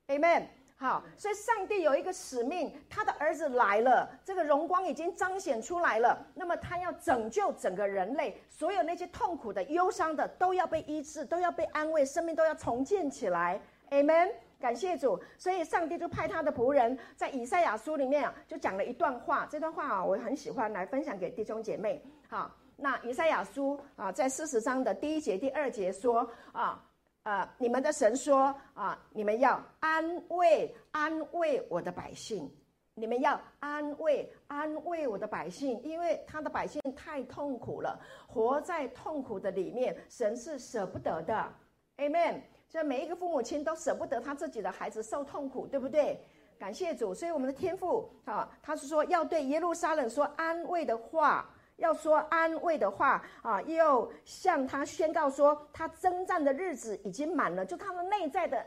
[0.08, 0.46] ，Amen。
[0.78, 6.22] 好，所以上帝有一个使命，他的儿子来了，这个荣光已经彰显出来了。
[6.34, 14.30] 那么他要拯救整个人类，所有那些痛苦的、忧伤的都要被医治，都要被安慰，生命都要重建起来，Amen。
[14.60, 22.54] 感谢主，所以上帝就派他的仆人，在以赛亚书里面啊就讲了一段话，这段话啊，我很喜欢来分享给弟兄姐妹，好。
[22.76, 26.84] 那以赛亚书啊，在四十章的第一节、第二节说啊，
[27.22, 32.50] 呃，你们的神说啊，你们要安慰、安慰我的百姓，
[32.94, 41.52] 你们要安慰、安慰我的百姓，因为他的百姓太痛苦了，活在痛苦的里面，神是舍不得的。
[41.96, 42.42] Amen。
[42.68, 46.20] 所以每一个父母亲都舍不得他自己的孩子受痛苦，对不对？
[46.58, 47.14] 感谢主。
[47.14, 58.66] 所以我们的天父啊，他是说要对耶路撒冷说安慰的话，要说安慰的话啊，又向他宣告说，他征战的日子已经满了，就他们内在的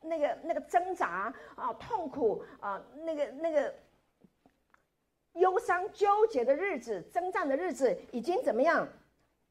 [0.00, 3.74] 那个那个挣扎啊、痛苦啊、那个那个
[5.34, 8.86] 忧伤纠结的日子、征战的日子已经怎么样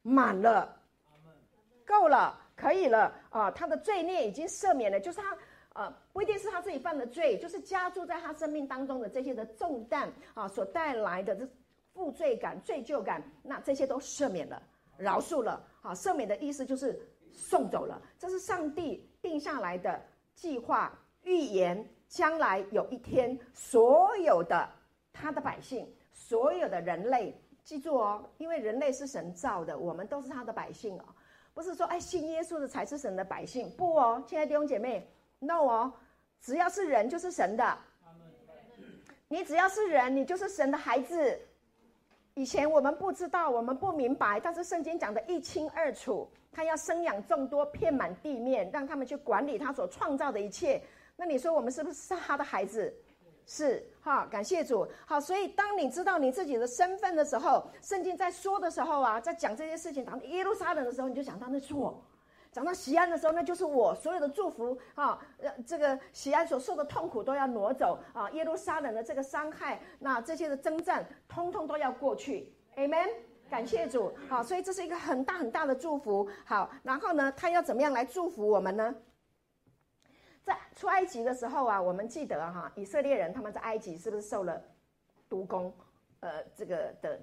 [0.02, 0.78] 满了，
[1.86, 2.40] 够了。
[2.56, 5.36] 可以了啊，他的罪孽已经赦免了，就是他
[5.74, 11.50] 呃，不一定是他自己犯的罪，就是加诸在他生命当中的这些的重担啊，所带来的这
[11.94, 14.62] 负罪感、罪疚感，那这些都赦免了、
[14.98, 15.94] 饶恕了好。
[15.94, 17.00] 赦免的意思就是
[17.32, 20.02] 送走了，这是上帝定下来的
[20.34, 24.68] 计划、预言，将来有一天，所有的
[25.14, 31.06] 他的百姓，所有的人类，记住哦，因为人类是神造的，我们都是他的百姓哦。
[31.54, 35.94] 不是说哎，信耶稣的才是神的百姓，不哦，亲爱的弟兄姐妹，no 哦，
[36.42, 37.78] 只要是人就是神的。
[39.28, 41.40] 你只要是人，你就是神的孩子。
[42.36, 50.82] 以前我们不知道，我们不明白，但是圣经讲的一清二楚，他要生养众多，遍满地面，让他们去管理他所创造的一切。
[51.15, 52.91] 那你说我们是不是他的孩子？
[53.46, 54.88] 是哈，感谢主。
[55.06, 61.93] 好，所以当你知道你自己的身份的时候，圣经在说的时候啊，在讲这些事情，讲耶路撒冷的时候，你就想到那是我；
[62.54, 63.96] 讲到西安的时候，那就是我。
[63.96, 72.54] 所有的祝福啊，呃，这个西安所受的痛苦都要挪走啊，耶路撒冷的这个伤害，那这些的征战，通通都要过去。
[72.76, 73.10] Amen，
[73.50, 74.13] 感谢主。
[74.30, 76.30] 好，所以这是一个很大很大的祝福。
[76.46, 78.96] 好，然后呢，他要怎么样来祝福我们呢？
[80.44, 84.62] 在出埃及的时候啊，我们记得哈，以色列人他们在埃及是不是受了
[85.28, 85.74] 毒攻，
[86.20, 87.20] 呃，这个的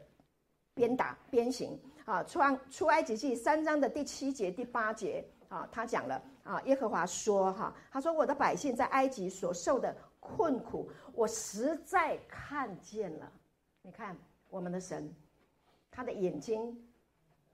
[0.75, 1.79] 鞭打鞭刑
[2.11, 2.25] 啊？
[2.25, 13.33] 出埃出埃及记三章的第七节、第八节啊，他讲了啊，耶和华说哈，他说我的百姓在埃及所受的困苦，我实在看见了。
[13.83, 14.17] 你看
[14.49, 15.15] 我们的神，
[15.91, 16.77] 他的眼睛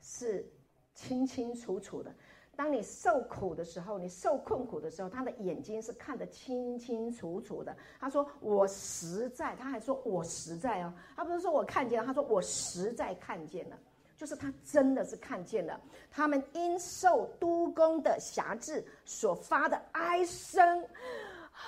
[0.01, 0.51] 是
[0.95, 2.15] 清清楚楚的。
[2.57, 7.77] 当你受苦的时候，你受困苦的时候，他的眼睛是看得清清楚楚的。
[8.01, 13.79] 他说：“我实在。”他还说：“我实在哦。”他不是说我看见了，他说：“我实在看见了。”
[14.17, 15.81] 就是他真的是看见了。
[16.11, 21.61] 他们因受督工的辖制所发的哀声，啊，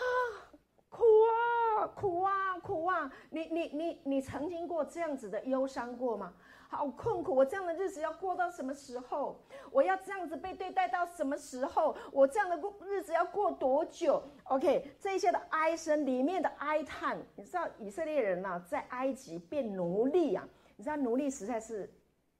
[0.88, 3.12] 苦啊，苦啊，苦啊！
[3.30, 6.32] 你你你你曾经过这样子的忧伤过吗？
[6.70, 9.40] 好困苦，我这样的日子要过到什么时候？
[9.70, 11.96] 我要这样子被对待到什么时候？
[12.12, 21.90] 我这样的过日子要过多久？OK，这些的哀声里面的哀叹，你知道以色列人呐、啊，在埃及变奴隶啊，你知道奴隶实在是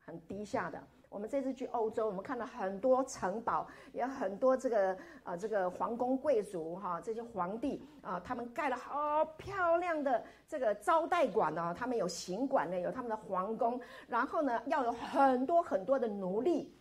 [0.08, 0.82] 很低下的。
[1.10, 16.74] 我们这次去欧洲，我们看到很多城堡，也有很多这个、呃，这个皇宫贵族哈，这些皇帝啊，他们盖了好漂亮的这个招待馆呢，他们有行馆呢，有他们的皇宫，然后呢，要有很多很多的奴隶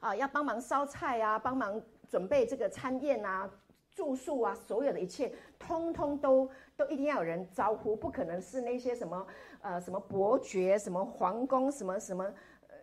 [0.00, 3.48] 啊，要帮忙烧菜啊，帮忙准备这个餐宴啊、
[3.94, 9.26] 住宿啊，所有的一切，通通都都一定要有人招呼，不可能是那些什么
[9.60, 12.76] 呃什么伯爵、什么皇宫、什么什么呃。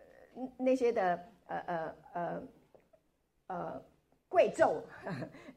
[0.56, 2.42] 那些的呃呃呃
[3.48, 3.82] 呃
[4.28, 4.80] 贵胄，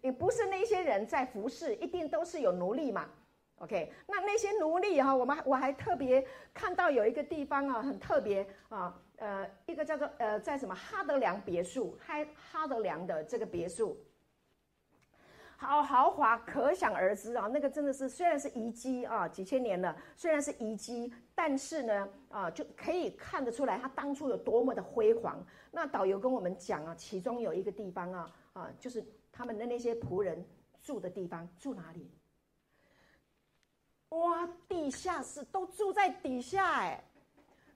[0.02, 3.08] 也不是那些人在服侍，一定都是有奴隶嘛。
[3.60, 13.96] OK，那那些奴隶哈，我们我还特别看到有一个地方啊，很特别啊，呃，一个叫做呃，在什么哈德良别墅，哈哈德良的这个别墅。
[15.64, 17.48] 好豪华，可想而知啊！
[17.48, 25.42] 那个真的是，虽然是遗迹啊，几千年了，虽然是遗迹，但是呢，啊，就可以看得出来，它当初有多么的辉煌。
[25.72, 30.46] 那导游跟我们讲啊，其中有一个地方啊，啊，就是他们的那些仆人
[30.82, 32.12] 住的地方，住哪里？
[34.10, 37.02] 哇，地下室都住在底下，哎，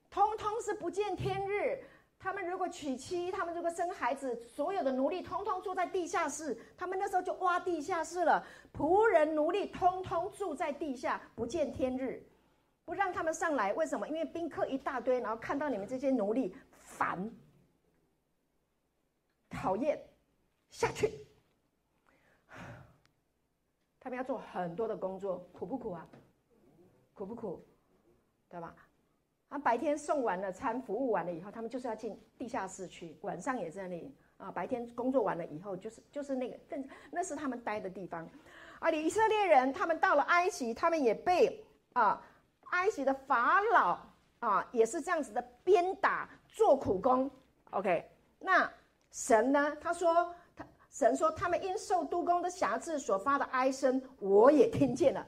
[0.09, 1.81] 通通是不见天日。
[2.27, 6.59] 他们如果娶妻，他们如果生孩子，所有的奴隶通通住在地下室。
[6.75, 12.21] 他们那时候就挖地下室了，仆人、奴隶通通住在地下，不见天日，
[12.83, 13.71] 不让他们上来。
[13.75, 14.05] 为什么？
[14.09, 17.31] 因为宾客一大堆，然后看到你们这些奴隶，烦、
[19.49, 19.97] 讨厌，
[20.69, 21.25] 下去。
[24.01, 26.05] 他们要做很多的工作，苦不苦啊？
[27.13, 27.65] 苦不苦？
[28.49, 28.75] 对吧？
[29.49, 33.17] 啊，白天送完了餐，服务完了以后，他们就是要进地下室去。
[33.21, 34.51] 晚上也在那里啊。
[34.51, 36.77] 白天工作完了以后，就是就是那个，那
[37.11, 38.27] 那是他们待的地方。
[38.79, 42.21] 啊，以色列人他们到了埃及，他们也被啊
[42.71, 43.97] 埃及的法老
[44.39, 47.31] 啊也是这样子的鞭打，做苦工。
[47.71, 48.05] OK，
[48.39, 48.69] 那
[49.11, 49.75] 神呢？
[49.79, 55.25] 他说他神说他们因受督工的辖制所发的哀声，我也听见了。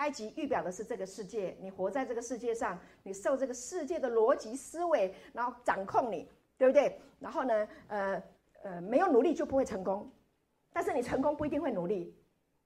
[0.00, 6.26] 埃及预表的是这个世界，你活在这个世界上，你受这个世界的逻辑思维，然后掌控你，
[6.56, 6.98] 对不对？
[7.18, 8.22] 然后呢，呃
[8.62, 10.10] 呃，没有努力就不会成功，
[10.72, 12.16] 但是你成功不一定会努力，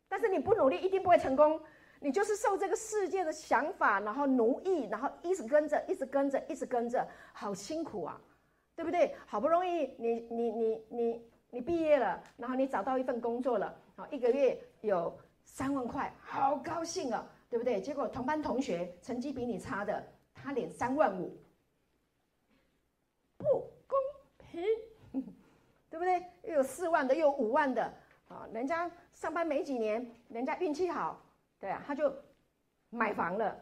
[0.09, 1.61] 但是你不努力一定不会成功，
[1.99, 8.21] 你就是受这个世界的想法，然后奴役，然后一直跟着，一直跟着，一直跟着，好辛苦啊，
[8.77, 9.13] 对不对？
[9.27, 15.13] 好不容易你你你你你毕业了，然后你找到一份工作了，好，一个月有。
[15.45, 17.81] 三万块，好高兴啊，对不对？
[17.81, 21.39] 结果同班同学成绩比你差的，他领三万五，
[23.37, 23.45] 不
[23.87, 23.99] 公
[24.39, 24.63] 平，
[25.89, 26.25] 对不对？
[26.43, 27.83] 又有四万的，又有五万的，
[28.29, 31.23] 啊，人家上班没几年，人家运气好，
[31.61, 32.13] 对啊，他就
[32.91, 33.57] 买房了，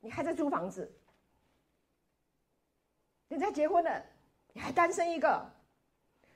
[0.00, 0.90] 你还在租房子，
[3.28, 4.04] 人家结婚了，
[4.52, 5.50] 你还单身一个，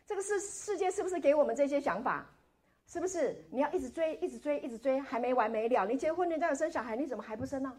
[0.05, 2.27] 这个是世界是不是给我们这些想法？
[2.87, 5.85] 是不是你要一直追，一直追，一直追，还没完没了？
[5.87, 7.77] 你结婚，人家有生小孩，你怎么还不生呢？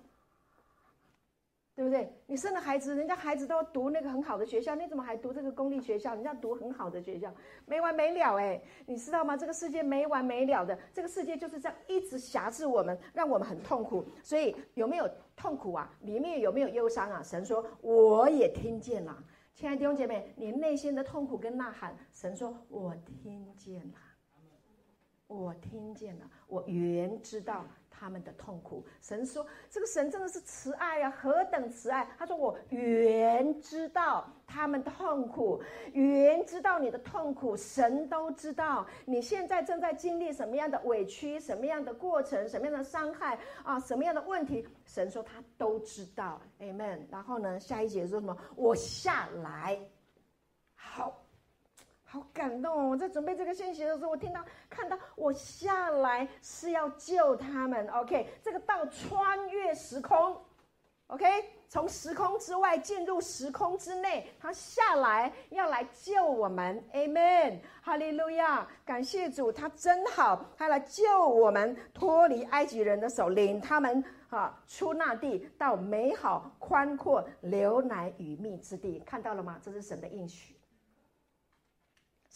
[1.76, 2.12] 对不对？
[2.26, 6.16] 你生了孩子，人家孩子都要读那个很好的学校，你怎么还读这个公立学校？
[6.16, 7.32] 人家读很好的学校，
[7.68, 8.60] 没完没了哎！
[8.88, 9.38] 你知道吗？
[9.38, 14.03] 这个世界没完没了的，这个世界就是这样一直辖制我们，让我们很痛苦。
[14.24, 15.93] 所以有没有痛苦啊？
[16.01, 17.22] 里面有没有忧伤啊？
[17.22, 24.07] 神说我也听见了，亲爱的弟兄姐妹，你内心的痛苦跟呐喊，神说我听见了。
[25.28, 28.86] 我听见了，我原知道他们的痛苦。
[29.02, 35.62] 神说：“这个神真的是慈爱啊，何等慈爱！”他说：“我原知道他们的痛苦，
[35.92, 47.02] 原知道你的痛苦，神都知道你现在正在经历什么样的委屈，什么样的过程，什么样的伤害啊，什么样的问题。”神说他都知道，Amen。
[47.12, 48.38] 然后呢，下一节说什么？
[48.56, 49.78] 我下来，
[50.74, 51.22] 好。
[52.10, 52.89] 好感动哦！
[52.91, 57.86] 我在准备这个信息的时候，我听到、看到，我下来是要救他们。
[57.89, 60.38] OK，这个道穿越时空
[61.08, 61.26] ，OK，
[61.68, 66.82] 从时空之外进入时空之内，他下来要来救我们。
[66.93, 68.66] Amen，哈利路亚！
[68.86, 78.99] 感谢主，他真好，他来救我们，脱离埃及人的手，领他们啊出那地，到美好宽阔、流奶与蜜之地。
[79.05, 79.60] 看到了吗？
[79.62, 80.57] 这是神的应许。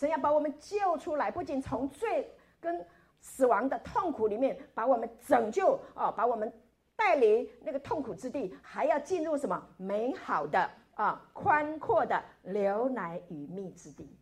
[0.01, 2.27] 神要把我们救出来，不仅从罪
[2.59, 2.83] 跟
[3.19, 6.51] 死亡的痛苦里面把我们拯救哦，把我们
[6.95, 14.17] 带离那个痛苦之地，还要进入什么美好的啊宽阔的流奶与蜜之地。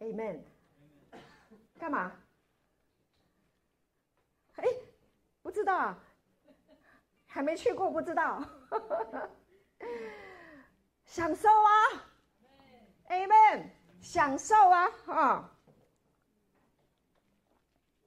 [0.00, 0.40] Amen。
[1.78, 2.12] 干嘛？
[4.56, 4.64] 哎，
[5.40, 5.98] 不知道啊，
[7.24, 8.44] 还没去过，不知道。
[11.06, 11.70] 享受啊
[13.08, 13.70] ，Amen。
[14.02, 15.50] 享受啊啊！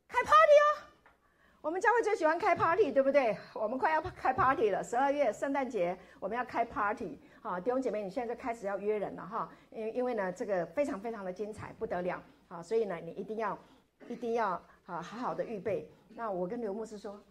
[0.07, 0.83] 开 party 哦，
[1.61, 3.35] 我们教会最喜欢开 party，对不对？
[3.53, 7.59] 我们快要开 party 了，十二月圣诞节我们要开 party 啊！
[7.59, 12.61] 弟兄姐妹，你现在就开始要约人了哈，因因为呢，这个非常非常的精彩，不得了啊！
[12.61, 13.57] 所以呢，你一定要
[14.07, 14.49] 一定要
[14.85, 15.89] 啊，好好的预备。
[16.09, 17.23] 那我跟刘牧师说，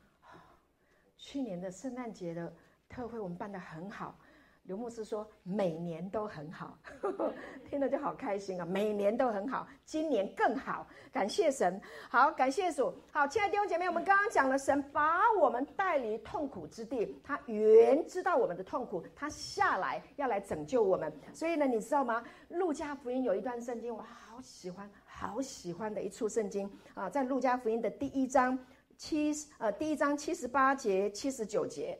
[1.17, 2.53] 去年的圣诞节的
[2.89, 4.19] 特会我们办的很好。
[4.65, 7.35] 刘牧师说：“每年都很好，呵呵，
[7.69, 8.65] 听了就好开心啊！
[8.65, 11.79] 每年都很好，今年更好，感谢神。
[12.09, 12.91] 好，感谢主。
[13.13, 21.13] 好，亲爱的弟兄姐妹，我们刚刚讲了，神把我们带离痛苦之地，他原知道我们的痛苦，他下来要来拯救我们。
[21.35, 22.25] 所以呢，你知道吗？
[22.49, 28.59] 路加福音有一段圣经，我好喜欢，好喜欢的一处圣经啊，在路加福音的第一章
[28.97, 31.99] 七呃第一章七十八节七十九节，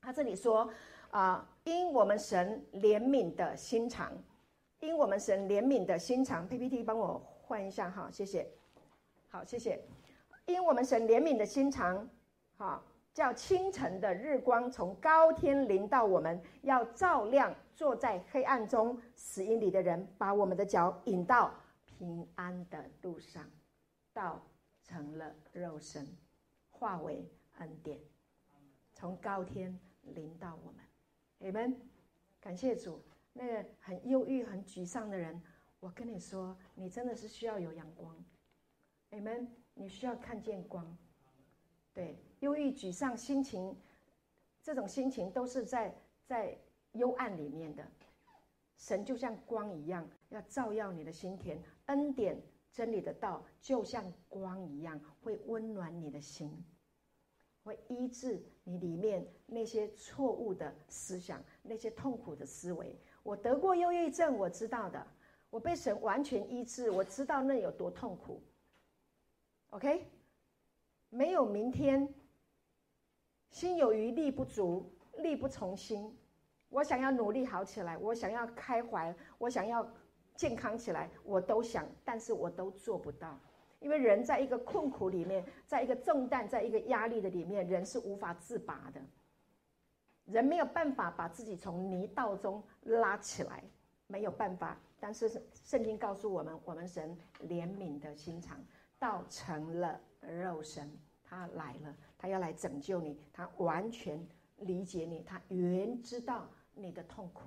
[0.00, 0.66] 他这里说。”
[1.10, 4.10] 啊，因我们神怜悯的心肠，
[4.80, 8.48] 因我们神怜悯的心肠，PPT 帮我换一下哈，谢谢。
[9.28, 9.78] 好，谢谢。
[10.46, 12.08] 因我们神怜悯的心肠，
[12.56, 21.52] 哈，叫清晨的日光从高天临到我们，要照亮坐在黑暗中死荫里的人，把我们的脚引到
[21.84, 23.44] 平安的路上，
[24.14, 24.42] 道
[24.82, 26.08] 成了肉身，
[26.70, 27.98] 化为恩典，
[28.94, 30.87] 从高天临到我们。
[31.38, 31.80] 你们，
[32.40, 33.02] 感谢主。
[33.32, 35.40] 那个很忧郁、很沮丧的人，
[35.78, 38.16] 我跟你说，你真的是需要有阳光。
[39.10, 40.98] 你们，你需要看见光。
[41.94, 43.76] 对，忧郁、沮丧、心情，
[44.60, 45.94] 这种心情都是在
[46.26, 46.58] 在
[46.92, 47.86] 幽暗里面的。
[48.76, 51.62] 神就像光一样，要照耀你的心田。
[51.86, 52.40] 恩典、
[52.72, 56.64] 真理的道，就像光一样，会温暖你的心。
[57.68, 62.98] 会医治你里面那些错误的思想，那些痛苦的思维。
[63.22, 65.06] 我得过忧郁症，我知道的。
[65.50, 68.42] 我被神完全医治，我知道那有多痛苦。
[69.68, 70.06] OK，
[71.10, 72.08] 没有明天，
[73.50, 76.16] 心有余力不足，力不从心。
[76.70, 79.86] 我想要努力好起来，我想要开怀，我想要
[80.34, 83.38] 健康起来，我都想，但是我都做不到，
[83.80, 89.00] 因为人在一个困苦里面，在一个重担，在一个压力的里面，人是无法自拔的。
[90.24, 93.64] 人没有办法把自己从泥道中拉起来，
[94.06, 94.76] 没有办法。
[95.00, 97.16] 但是圣经告诉我们，我们神
[97.46, 98.62] 怜悯的心肠，
[98.98, 100.90] 道成了肉身，
[101.22, 104.20] 他来了，他要来拯救你，他完全
[104.56, 107.44] 理解你，他原知道你的痛苦，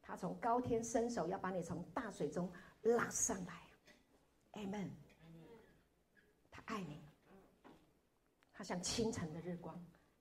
[0.00, 2.48] 他从高天伸手要把你从大水中
[2.82, 4.88] 拉上来，Amen。
[6.70, 7.02] 爱你，
[8.52, 9.74] 他像清晨的日光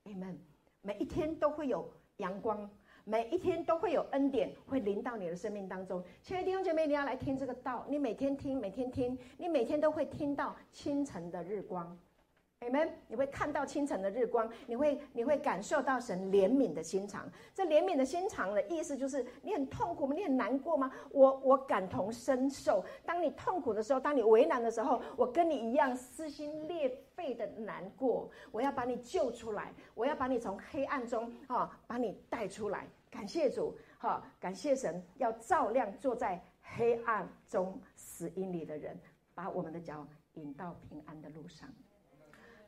[0.05, 0.35] ，Amen。
[0.81, 1.87] 每一天都会有
[2.17, 2.67] 阳光，
[3.03, 6.03] 每一天都会有恩典会临到你的生命当中。
[6.23, 11.95] 亲爱的弟兄姐妹，你要来听这个道，你每天听，每天听，你每天都会听到清晨的日光。
[12.61, 17.25] Amen，你会看到清晨的日光，你会你会感受到神怜悯的心肠。
[17.55, 20.13] 这怜悯的心肠的意思就是，你很痛苦吗？
[20.13, 20.91] 你很难过吗？
[21.09, 22.83] 我我感同身受。
[23.05, 28.29] 当你痛苦的时候，当你为难的时候，我跟你一样撕心裂肺的难过。
[28.51, 32.85] 我要把你救出来，我要把你从黑暗中啊、哦，把你带出来。
[33.09, 38.99] 感谢主，哈、感谢神，要照亮坐在黑暗中死荫里的人，
[39.33, 41.69] 把我们的脚引到平安的路上。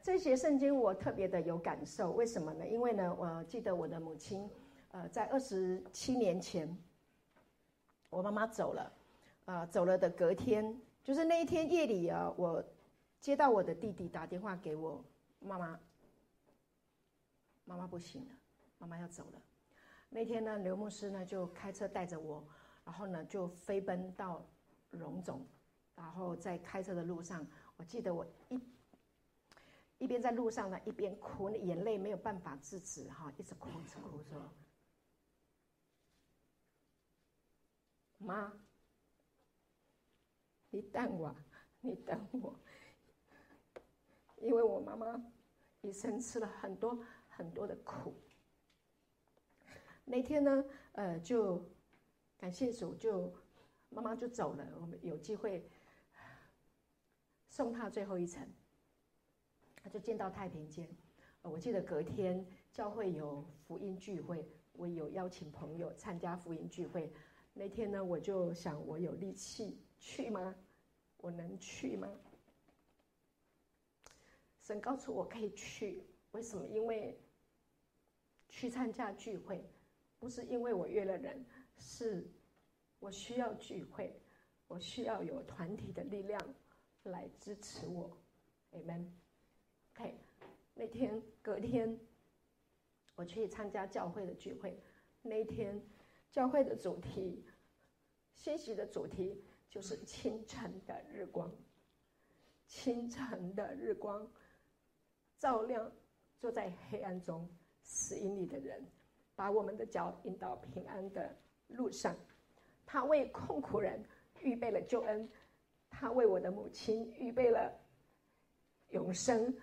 [0.04, 2.68] 这些圣经我特别的有感受，为什么呢？
[2.68, 4.50] 因为呢，我记得我的母亲，
[4.90, 6.76] 呃，在二十七年前，
[8.10, 8.92] 我妈妈走了，
[9.46, 12.64] 啊、走了的隔天，就是那一天夜里啊，我
[13.20, 15.04] 接到我的弟弟打电话给我，
[15.40, 15.80] 妈妈，
[17.66, 18.32] 妈妈不行了，
[18.80, 19.42] 妈妈要走了。
[20.10, 22.44] 那天呢，刘牧师呢就开车带着我，
[22.84, 24.44] 然后呢就飞奔到
[24.90, 25.46] 荣总，
[25.96, 27.46] 然后在开车的路上，
[27.78, 28.60] 我记得我一。
[30.02, 34.52] 一边在路上呢，一边哭，眼泪没有办法制止，哈，一直哭，一直哭，说
[38.18, 38.52] ：“妈，
[40.72, 41.36] 你等我，
[41.82, 42.60] 你等我，
[44.38, 45.24] 因为我妈妈
[45.82, 48.20] 一生吃了很多很多的苦。
[50.04, 51.64] 那天呢，呃，就
[52.40, 53.32] 感谢主，就
[53.90, 55.70] 妈妈就走了，我们有机会
[57.50, 58.52] 送她最后一程。”
[59.84, 60.88] 他就进到太平间，
[61.42, 67.12] 我记得隔天教会有福音聚会，我有邀请朋友参加福音聚会。
[67.54, 70.56] 那天呢，我就想，我有力气去吗？
[71.18, 72.08] 我能去吗？
[74.62, 76.66] 神告诉我可以去，为什么？
[76.68, 77.20] 因为
[78.48, 79.68] 去参加聚会，
[80.20, 81.44] 不是因为我约了人，
[81.78, 82.30] 是
[83.00, 84.16] 我需要聚会，
[84.68, 86.40] 我需要有团体的力量
[87.04, 88.16] 来支持我。
[88.72, 89.21] Amen。
[89.94, 90.16] OK，
[90.74, 92.00] 那天隔天，
[93.16, 94.82] 我去参加教会的聚会。
[95.22, 95.80] 那天，
[96.32, 97.46] 教会的主题，
[98.36, 101.52] 信息的主题就是清晨的日光。
[102.68, 104.26] 清晨的日光，
[105.38, 105.92] 照亮
[106.40, 107.48] 坐在黑暗中
[107.84, 108.84] 死荫里的人，
[109.36, 111.38] 把我们的脚引到平安的
[111.68, 112.16] 路上。
[112.86, 114.04] 他为困苦人
[114.40, 115.30] 预备了救恩，
[115.90, 117.72] 他为我的母亲预备了
[118.90, 119.54] 永生。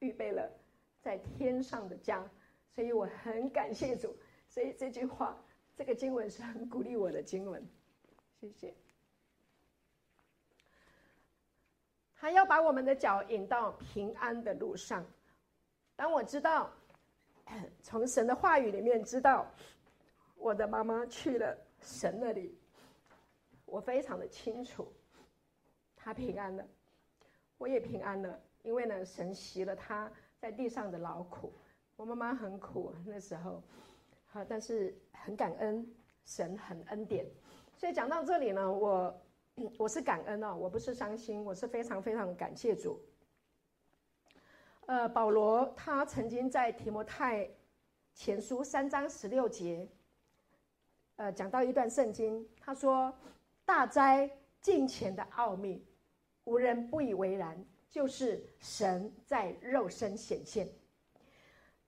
[0.00, 0.50] 预备了
[1.00, 2.24] 在天上的家，
[2.74, 4.16] 所以我很感谢主。
[4.48, 5.36] 所以这句话，
[5.76, 7.64] 这个经文是很鼓励我的经文。
[8.40, 8.74] 谢谢。
[12.14, 15.04] 他要把我们的脚引到平安的路上。
[15.94, 16.70] 当我知道，
[17.82, 19.46] 从神的话语里面知道，
[20.36, 22.56] 我的妈妈去了神那里，
[23.64, 24.90] 我非常的清楚，
[25.94, 26.66] 她平安了，
[27.58, 28.40] 我也平安了。
[28.66, 30.10] 因为呢，神习了他
[30.40, 31.52] 在地上的劳苦，
[31.94, 33.62] 我妈妈很苦那时候，
[34.24, 35.88] 好，但是很感恩，
[36.24, 37.24] 神很恩典，
[37.76, 39.22] 所以讲到这里呢，我
[39.78, 43.00] 我是感恩哦，我不是伤心，我是非常非常感谢主。
[44.86, 47.48] 呃，保罗他曾经在提摩太
[48.14, 49.88] 前书三章十六节，
[51.14, 53.16] 呃，讲到一段圣经，他说
[53.64, 54.28] ：“大哉
[54.60, 55.86] 敬虔的奥秘，
[56.42, 60.68] 无人不以为然。”就是神在肉身显现，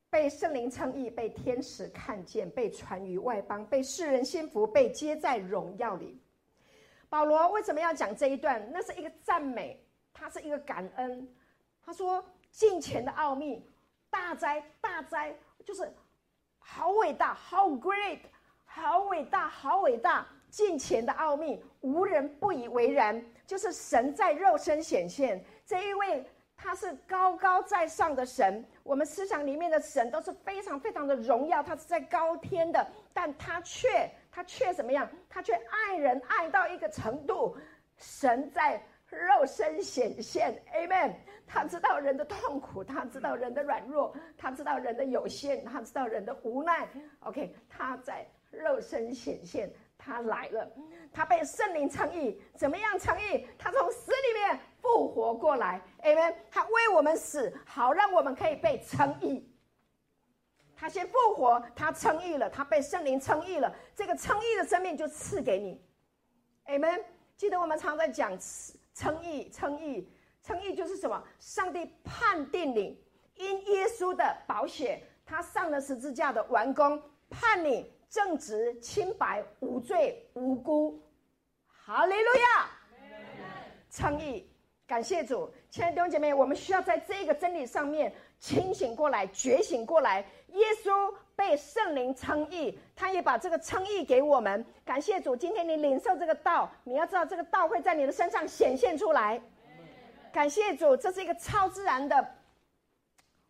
[0.08, 6.20] 被圣灵称义，被天使看见，被传于外邦，被世人信服，被接在荣耀里。
[7.10, 8.70] 保罗为什么要讲这一段？
[8.72, 9.82] 那是一个赞美，
[10.12, 11.28] 他是一个感恩。
[11.82, 13.66] 他说：“敬前的奥秘，
[14.10, 15.34] 大哉大哉，
[15.64, 15.90] 就是
[16.58, 18.18] 好伟大，好 great，
[18.64, 23.22] 好伟大，好伟大，近前的奥秘，无人不以为然。
[23.46, 26.24] 就是神在肉身显现，这一位
[26.56, 28.64] 他是高高在上的神。
[28.82, 35.06] 我们思想里面的神都是非常非常的荣耀，他是在高天的，但他却他却怎么样？
[35.28, 37.54] 他却爱人爱到一个程度，
[37.98, 41.12] 神在肉身显现，Amen。
[41.46, 46.88] 他知道人的痛苦，他知道人的软弱，他知道人的有限，他知道人的无奈。
[47.20, 49.70] OK，他在肉身显现。
[50.08, 50.72] 他来了，
[51.12, 53.46] 他被圣灵称义，怎么样称义？
[53.58, 56.34] 他从死里面复活过来，Amen。
[56.50, 59.54] 他为我们死，好让我们可以被称义。
[60.74, 65.84] 他先复活，他称义了，他被圣灵称义了，这个称义的生命就赐给你
[66.68, 67.04] ，Amen。
[67.36, 68.32] 记得我们常在讲
[68.94, 70.10] 称义，称义，
[70.42, 71.22] 称义就是什么？
[71.38, 73.04] 上帝判定你
[73.34, 77.92] 因耶稣的宝血，他上了十字架的完工，判你。
[78.10, 81.00] 正直、清白、无罪、无辜，
[81.66, 82.70] 哈利路亚！
[83.90, 84.48] 称义，
[84.86, 90.24] 感谢主，亲爱的弟兄姐妹，我们需要在这个真理上面清醒过来、觉醒过来。
[90.52, 94.64] 耶稣被圣灵称义，他也把这个称义给我们。
[94.84, 99.40] 感谢主，今天你领受这个道，你要知道这个道会在你的身上显现出来。
[100.32, 102.34] 感谢主，这是一个超自然的。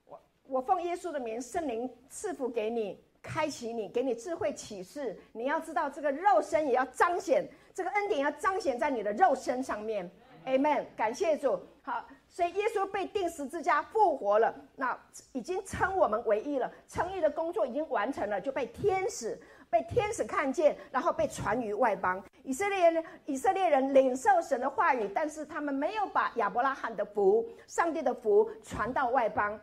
[0.05, 3.01] 我我奉耶稣的名，圣灵赐福给你。
[3.29, 5.15] 开启你，给你智慧启示。
[5.33, 10.11] 你要知道，这个肉身也要彰显，这个恩典要彰显在你的肉身上面。
[10.47, 10.87] Amen。
[10.97, 11.61] 感谢主。
[11.83, 14.99] 好，所以耶稣被钉十字架复活了，那
[15.33, 22.23] 已经称我们为义了，称义的工作已经完成了，就被天使被天使看见，然后被传于外邦。
[22.45, 29.59] 以色列人以色列人领受神的话语，但是他们没有把亚伯拉罕的福、上帝的福传到外邦。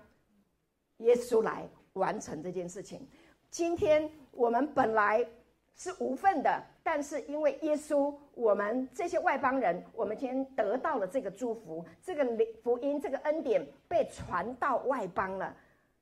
[0.97, 3.07] 耶稣来完成这件事情。
[3.55, 5.25] 今天我们本来
[5.77, 12.27] 是无份的，但是因为耶稣，我们这些外邦人，我们今天得到了这个祝福，这个
[12.61, 15.55] 福音，这个恩典被传到外邦了。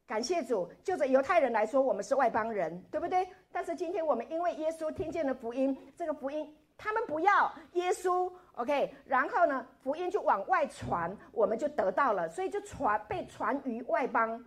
[0.07, 3.27] 感谢主，就着犹太人来说，我们是外邦人，对不对？
[3.51, 14.43] 但是今天我们因为耶稣听见了福音，这个福音他们不要耶稣，OK，然后呢，福音就往外传，我们就得到了，所以就传被传于外邦。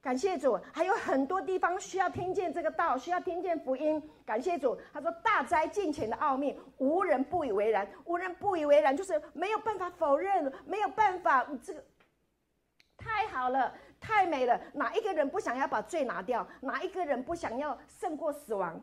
[0.00, 4.00] 感谢主，还有很多地方需要听见这个道，需要听见福音。
[4.24, 7.86] 感谢主，他说：“大灾近前的奥秘，无人不以为然。
[8.04, 11.44] 无人不以为然，就是没有办法否认，没有办法。
[11.62, 11.84] 这个
[12.96, 14.58] 太好了，太美了。
[14.72, 16.46] 哪一个人不想要把罪拿掉？
[16.60, 18.80] 哪一个人不想要胜过死亡？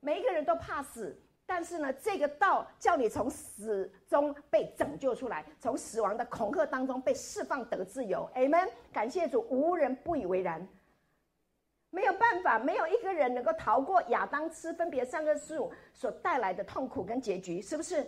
[0.00, 1.16] 每一个人都怕死。”
[1.48, 8.28] 但是呢，这个道叫你从死中被拯救出来，从死亡的恐吓当中被释放得自由。
[8.34, 8.68] Amen。
[8.92, 10.66] 感谢主，无人不以为然。
[11.90, 18.04] 没有办法，没有一个人能够逃过亚当吃分别善恶树所带来的痛苦跟结局，是不是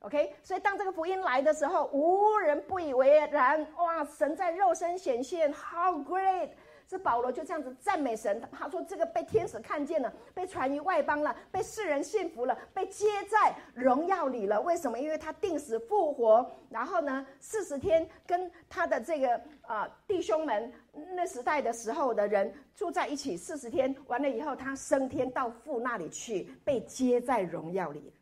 [0.00, 0.34] ？OK。
[0.42, 3.64] 所以当这个福音来的时候，无人不以为然。
[3.76, 6.50] 哇，神在肉身显现，How great！
[6.90, 14.60] 这保罗就这样子赞美神，他说：“这个被天使看见了，被传于外邦了，被世人信服了，被接在荣耀里了。
[14.60, 14.98] 为什么？
[14.98, 20.72] 因为他定死复活，然后呢，四十天跟他的这个啊、弟兄们
[21.14, 28.12] 那时代的时候的人住在一起，四十天完了以后，他升天到父那里去，被接在荣耀里。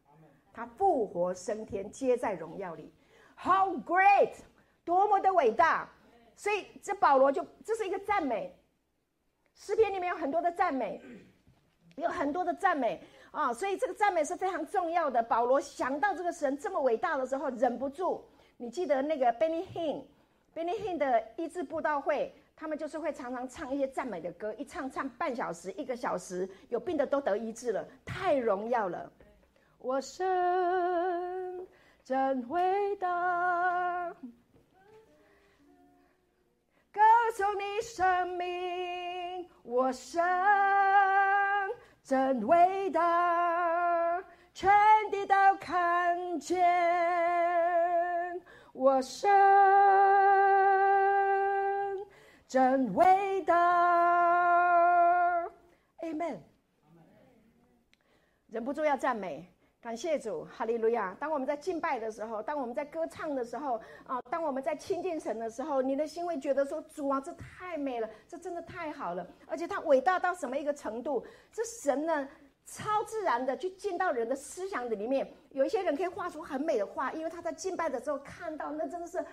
[0.53, 2.93] 他复活升天，接在荣耀里。
[3.35, 4.33] How great！
[4.85, 5.89] 多么的伟大！
[6.39, 8.55] 所以这保罗就这是一个赞美。”
[9.61, 11.03] 诗篇里面有很多的赞美，
[11.97, 15.21] 有很多的赞美啊，所以这个赞美是非常重要的。
[15.21, 18.25] 保罗想到这个神这么伟大的时候，忍不住。
[18.57, 29.13] 你记得那个 Benny Hinn，Benny Hinn 的医治布道会，他们就是会常常唱一些赞美的歌，一唱唱半小时、一个小时，有病的都得医治了，太荣耀了。
[29.79, 31.67] 我神
[32.05, 33.68] 真伟大，
[37.29, 39.47] 歌颂你生命。
[39.63, 40.19] 我生
[42.03, 44.25] 真伟大，
[44.55, 44.71] 全
[45.11, 46.65] 地都看见。
[48.73, 49.29] 我生
[52.47, 53.55] 真伟大
[56.01, 56.39] ，Amen。
[58.47, 59.53] 忍不住要赞美。
[59.89, 61.17] 感谢主，哈利路亚！
[61.19, 71.25] 当我们在敬拜的时候，当我们在歌唱的时候，啊，当我们在亲近神的时候，你的心会觉得说：“主啊，这太美了，这真的太好了，而且它伟大到什么一个程度？
[71.51, 72.29] 这神呢，
[72.67, 75.27] 超自然的去进到人的思想的里面。
[75.53, 79.25] 有一些人可以画出很美的画，因为他在敬拜的时候看到，那真的是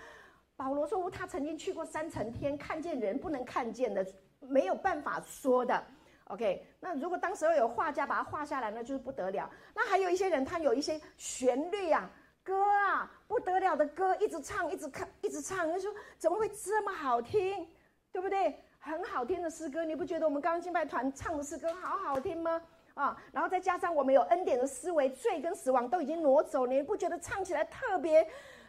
[0.55, 4.07] 保罗说他曾经去过三层天，看见人不能看见的，
[4.39, 5.83] 没有办法说的。”
[6.25, 9.47] OK，那如果当时候有画家把它画下来，那就是不得了。
[9.75, 12.09] 那还有一些人，他有一些旋律啊、
[12.43, 17.67] 歌啊，不得了的歌，一直唱，一直看，一直唱，他说怎么会这么好听，
[18.11, 18.59] 对不对？
[18.79, 22.61] 很好听的诗歌，你不觉得我们刚刚敬拜团唱的诗歌好好听吗？
[22.95, 28.27] 啊，然后再加上我们有恩典的思维，罪跟死亡都已经挪走，你不觉得唱起来特别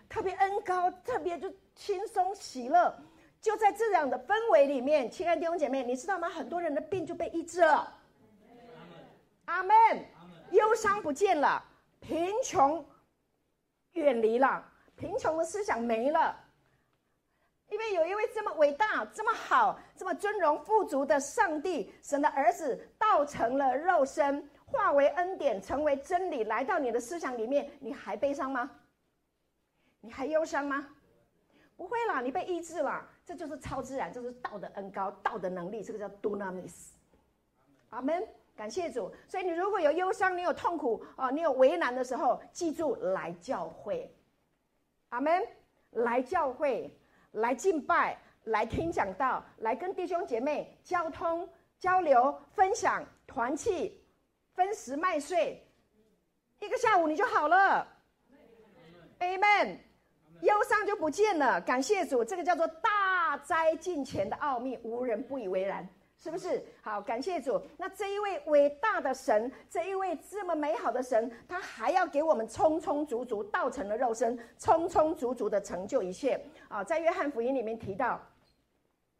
[0.08, 2.94] 特别恩高，特别就轻松喜乐？
[3.40, 6.28] 就在这样的氛围里面，亲爱的弟兄姐妹，你知道吗？
[6.28, 7.92] 很多人的病就被医治了。
[9.46, 9.74] 阿门。
[10.52, 11.60] 忧伤不见了，
[11.98, 12.86] 贫穷
[13.94, 14.64] 远离了，
[14.94, 16.38] 贫穷的思想没了，
[17.68, 28.70] 因为有一位这么伟大、这么好、这么尊荣富足的上帝，神的儿子，道成了肉身，化为恩典，成为真理，来到你的思想里面，你还悲伤吗？
[30.00, 30.88] 你还忧伤吗？
[31.76, 33.04] 不会啦，你被医治了。
[33.26, 36.90] 这就是超自然，这是道的恩高，道的能力，这个叫 dunamis。
[37.90, 38.24] 阿门，
[38.54, 39.12] 感谢主。
[39.26, 44.08] 所以你如果有忧伤，你有痛苦啊，你有为难的时候，记住来教会。
[45.08, 45.42] 阿门，
[45.90, 46.96] 来教会，
[47.32, 51.48] 来敬拜，来听讲道，来跟弟兄姐妹交通、
[51.80, 54.00] 交流、分享、团契、
[54.54, 55.60] 分食麦穗，
[56.60, 57.86] 一个下午你就好了。
[59.18, 59.78] Amen。
[60.42, 62.90] 忧伤就不见了，感谢主，这个叫做大
[63.38, 66.64] 灾近前的奥秘，无人不以为然，是不是？
[66.82, 67.60] 好，感谢主。
[67.76, 76.82] 那这一位伟大的神，这一位这么美好的神，他还要给我们充充足足道成了肉身，充充足足的成就一切啊！
[76.82, 78.20] 在约翰福音里面提到，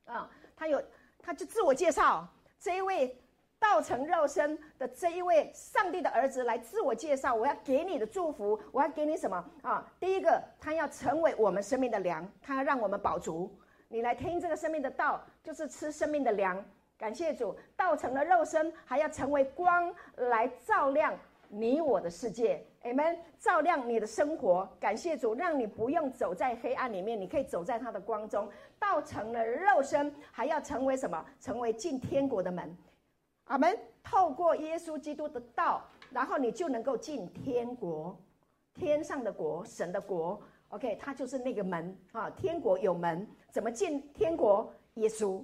[0.05, 0.83] 啊，他有，
[1.19, 2.27] 他就自我介绍，
[2.59, 3.17] 这一位。
[3.59, 9.91] 道成肉身的这一位上帝的儿子来自我介绍，我要给你的祝福，我要给你什么啊？
[9.99, 13.51] 第一个，他要成为我们生命的粮，他要让我们饱足。
[13.89, 16.63] 你来听这个生命的道，就是吃生命的粮。
[16.99, 21.15] 感谢主，道成了肉身，还要成为光来照亮
[21.49, 22.65] 你我的世界。
[22.83, 24.69] Amen，照亮你的生活。
[24.81, 28.49] 感谢主，让你不用走在黑暗里面，你可以走在他的光中。
[28.79, 31.25] 道成了肉身，还要成为什么？
[31.41, 32.77] 成为进天国的门。
[33.45, 33.79] 阿门！
[34.03, 38.17] 透过耶稣基督的道，然后你就能够进天国，
[38.75, 40.41] 天上的国，神的国。
[40.77, 42.29] OK，他就是那个门啊！
[42.37, 44.71] 天国有门，怎么进天国？
[44.97, 45.43] 耶稣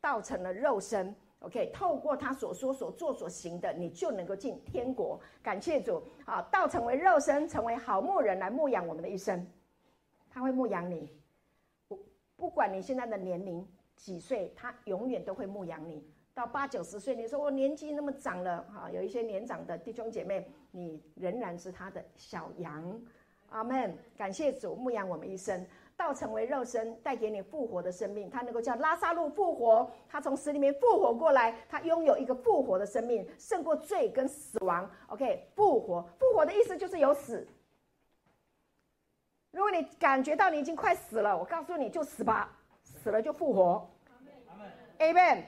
[0.00, 1.12] 道成了肉身。
[1.40, 5.20] OK，透过他所说、所做、所行的，你就能够进天国。
[5.42, 6.40] 感谢主啊！
[6.42, 9.44] 道成为肉身，成为好牧人来牧养我们的一生。
[10.30, 11.12] 他会牧养你，
[11.88, 11.98] 不
[12.36, 16.08] 不管你现在的年龄几岁，他永远都会牧养你。
[16.34, 23.02] 到八九十岁，你说我年纪那么长了，哈，有一些年长的弟兄姐妹，你仍然是他的小羊，
[23.52, 23.96] 阿门。
[24.16, 28.28] 感谢主牧养我们一生，道成为肉身，带给你复活的生命。
[28.28, 34.90] 他能够叫拉萨路复活，他从死里面复活过来，他拥有一个复活的生命，胜过罪跟死亡。
[35.08, 37.46] OK，复活，复活的意思就是有死。
[39.50, 43.88] 如果你感觉到你已经快死了，我告诉你就死吧，死了就复活。
[44.98, 45.44] 阿门。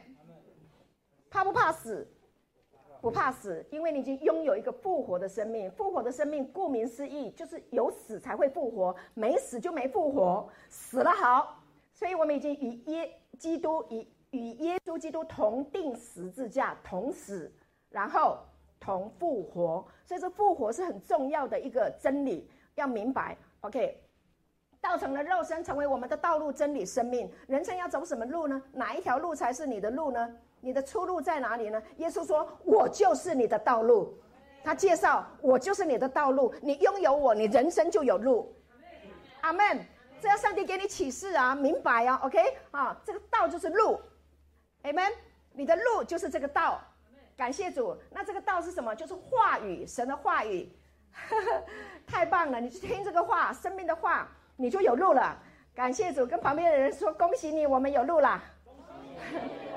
[1.31, 2.07] 怕不怕死？
[3.05, 5.71] 不怕死，因为你已经拥有一个复活的生命。
[5.73, 10.49] 复活的生命，顾名思义，就是有死才会复活，没死就没复活。
[10.71, 17.53] 死了好，所以我们已经与耶基督与与耶稣基督同钉十字架，同死，
[17.91, 18.39] 然后
[18.81, 19.87] 同复活。
[20.07, 23.37] 所以这复活是很重要的一个真理，要明白。
[23.61, 24.03] OK，
[24.81, 27.31] 道成了肉身，成为我们的道路、真理、生命。
[27.49, 28.63] 人生要走什么路呢？
[28.73, 30.37] 哪一条路才是你的路呢？
[30.65, 31.83] 你的出路在哪里呢？
[31.99, 34.19] 耶稣说：“我就是你的道路。”
[34.65, 36.55] 他介绍：“我就是你的道路。
[36.63, 38.51] 你拥有我，你人生就有路。”
[39.43, 39.85] 阿门。
[40.23, 42.39] 这要上帝给你启示啊，明白啊，OK
[42.71, 44.01] 啊，这个道就是路。
[44.85, 45.05] 阿门。
[45.53, 46.81] 你的路就是这个道。
[47.37, 47.95] 感谢主。
[48.11, 48.95] 那这个道是什么？
[48.95, 50.73] 就是话语，神的话语。
[52.09, 52.59] 太棒了！
[52.59, 55.39] 你去听这个话，生命的话，你就有路了。
[55.75, 58.43] 感谢主，跟旁边的人说：“恭喜你，我们有路了。”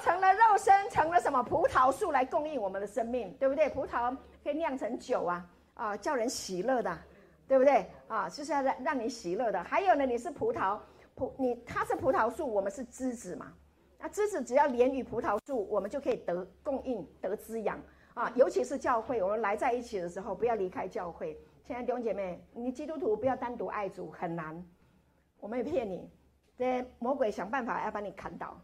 [0.00, 1.42] 成了肉身，成了什么？
[1.42, 3.68] 葡萄树来供应我们的生命，对不对？
[3.68, 6.98] 葡萄可以酿成酒啊，啊，叫人喜乐的，
[7.46, 7.86] 对不对？
[8.08, 9.62] 啊，就是要让让你喜乐的。
[9.62, 10.78] 还有呢，你是葡萄，
[11.14, 13.52] 葡你它是葡萄树，我们是枝子嘛。
[13.98, 17.78] 那枝子只要连于葡萄树，我们就可以得供应、得滋养
[18.14, 18.32] 啊。
[18.34, 21.38] 尤其是教会，我们来在一起的时候，不要离开教会。
[21.62, 24.64] 亲爱的弟兄姐妹，你基督徒不要单独爱主，很难。
[25.38, 26.10] 我没有骗你，
[26.56, 28.60] 这魔鬼想办法要把你砍倒。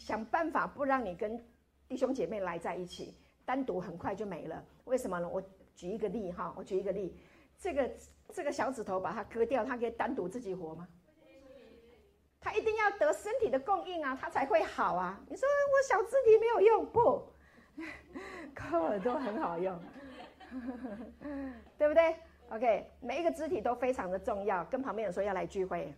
[0.00, 1.38] 想办法不让你跟
[1.86, 4.64] 弟兄姐妹来在一起，单独很快就没了。
[4.84, 5.28] 为什么呢？
[5.28, 5.42] 我
[5.76, 7.14] 举一个例哈，我举一个例，
[7.58, 7.90] 这个
[8.32, 10.88] 这个小指头把它割掉，它可以单独自己活吗？
[12.40, 15.20] 他一定要得身体的供应啊，他才会好啊。
[15.28, 17.22] 你说我小肢体没有用不？
[18.54, 19.78] 高耳朵很好用，
[21.76, 22.16] 对不对
[22.48, 24.64] ？OK，每一个肢体都非常的重要。
[24.64, 25.94] 跟旁边人说要来聚会。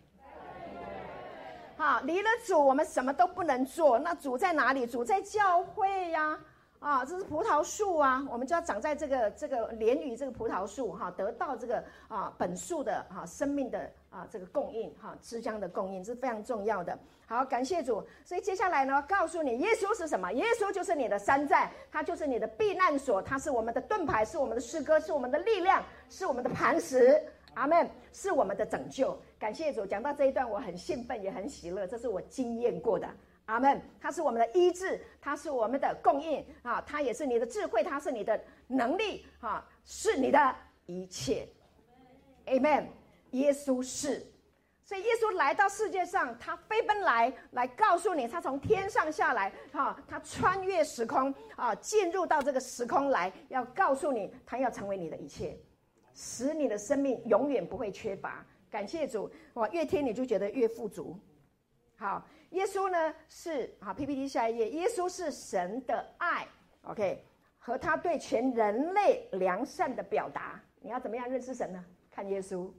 [1.77, 3.99] 好，离了主，我们什么都不能做。
[3.99, 4.87] 那主在哪里？
[4.87, 6.39] 主在教会呀。
[6.79, 16.99] 啊，这是葡萄树啊，我们就要长在这个这个连于这个葡萄树哈，得到这个啊本树的哈生命的啊这个供应哈，枝浆的供应是非常重要的。
[17.25, 18.05] 好，感谢主。
[18.25, 20.33] 所以接下来呢，告诉你，耶稣是什么？
[20.33, 27.23] 耶稣就是你的山寨，他就是你的避难所，他是我们的盾牌，是我们的诗歌，是我们的力量，是我们的磐石。
[27.55, 29.17] 阿门，是我们的拯救。
[29.43, 29.85] 感谢主。
[29.85, 33.13] 讲到这一段，我很兴奋，也很喜乐，这是我经验过的。
[33.47, 40.55] 阿门，他是我们的医治，他是我们的供应啊，他也是你的智慧，他是你的能力啊，是你的
[40.87, 41.49] 一切。
[42.47, 42.87] 阿门，
[43.33, 44.25] 耶稣是，
[44.85, 55.59] 所以耶稣来到世界上，他飞奔来，来告诉你，他从天上下来，哈，他穿越时空啊，进入到这个时空来，要告诉你，他要成为你的一切，
[56.15, 58.47] 使你的生命永远不会缺乏。
[58.73, 61.17] 感谢主，哇，越听你就觉得越富足。
[61.97, 62.27] 好。
[62.53, 66.47] 耶稣呢是好 PPT 下一页，耶稣是神的爱
[66.83, 67.25] ，OK，
[67.57, 70.61] 和他对全人类良善的表达。
[70.83, 71.83] 你要怎么样认识神呢？
[72.11, 72.71] 看耶稣，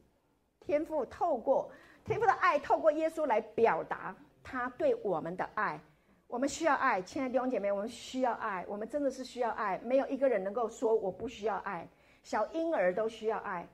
[0.59, 1.71] 天父透过
[2.05, 5.81] 天父的爱，透过耶稣来表达他对我们的爱。
[6.27, 9.79] 我们需要爱，亲爱的弟兄姐妹，我们需要爱，我们真的是需要爱。
[9.83, 11.89] 没有一个人能够说我不需要爱，
[12.21, 13.67] 小婴儿都需要爱。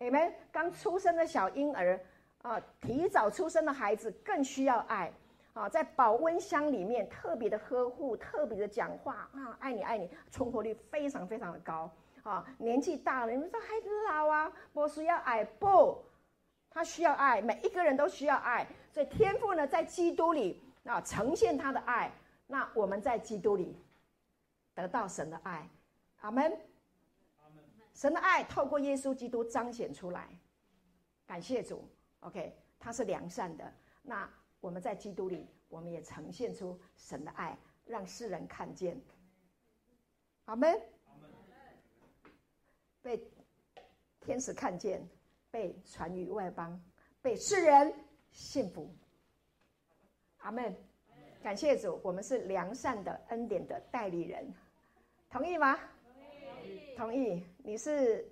[0.00, 2.00] 你们刚出生的小婴儿。
[2.42, 5.12] 啊，提早出生的孩子更需要爱
[5.52, 11.90] 啊，在保温箱里面特别的呵护，特别的讲话啊，爱你爱你，存活率非常非常的高
[12.22, 12.42] 啊。
[12.56, 16.02] 年纪大了，你们说孩子老啊，我需要爱不？
[16.70, 22.10] 他需要爱，每一个人都需要爱，所以天赋呢，在基督里啊，呈现他的爱，
[22.46, 23.76] 那我们在基督里
[24.74, 25.68] 得到神的爱，
[26.22, 26.58] 阿门。
[27.94, 30.28] 神的爱透过耶稣基督彰显出来，
[31.26, 31.88] 感谢主。
[32.20, 33.72] OK，他是良善的。
[34.02, 34.28] 那
[34.60, 39.00] 我们在基督里，我们也呈现出神的爱，让世人看见。
[40.46, 40.80] 阿门。
[43.02, 43.18] 被
[44.20, 45.06] 天使看见，
[45.50, 46.78] 被传于外邦，
[47.22, 47.92] 被世人
[48.30, 48.94] 信服。
[50.38, 50.74] 阿门。
[51.42, 54.52] 感谢主，我们是良善的恩典的代理人，
[55.30, 55.78] 同意吗？
[56.04, 56.94] 同意。
[56.96, 57.46] 同意。
[57.62, 58.26] 你是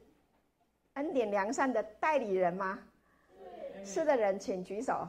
[0.95, 2.79] 恩典良善的代理人吗？
[3.85, 5.07] 是的人，请举手。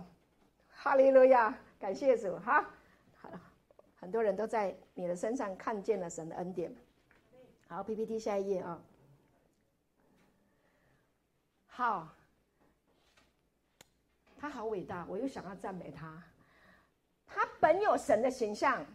[0.69, 2.69] 哈利路亚，感谢主哈。
[3.17, 3.41] 好了，
[3.99, 6.73] 很多人都在你的身上看见了神的恩典。
[7.67, 8.81] 好，PPT 下一页啊。
[11.67, 12.09] 好，
[14.37, 16.21] 他好伟大，我又想要赞美他。
[17.25, 18.85] 他本有神的形象，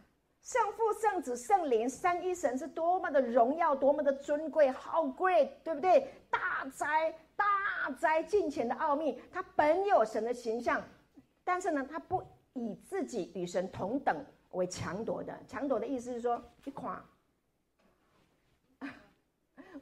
[0.44, 6.06] 圣父、圣子、圣灵三一神是多么的荣耀，多么的尊贵好贵对不对？
[6.30, 7.18] 大哉！
[7.34, 10.80] 大哉敬虔的奥秘，他本有神的形象，
[11.42, 12.22] 但是呢，他不
[12.52, 15.36] 以自己与神同等为强夺的。
[15.48, 17.02] 强夺的意思是说，一夸，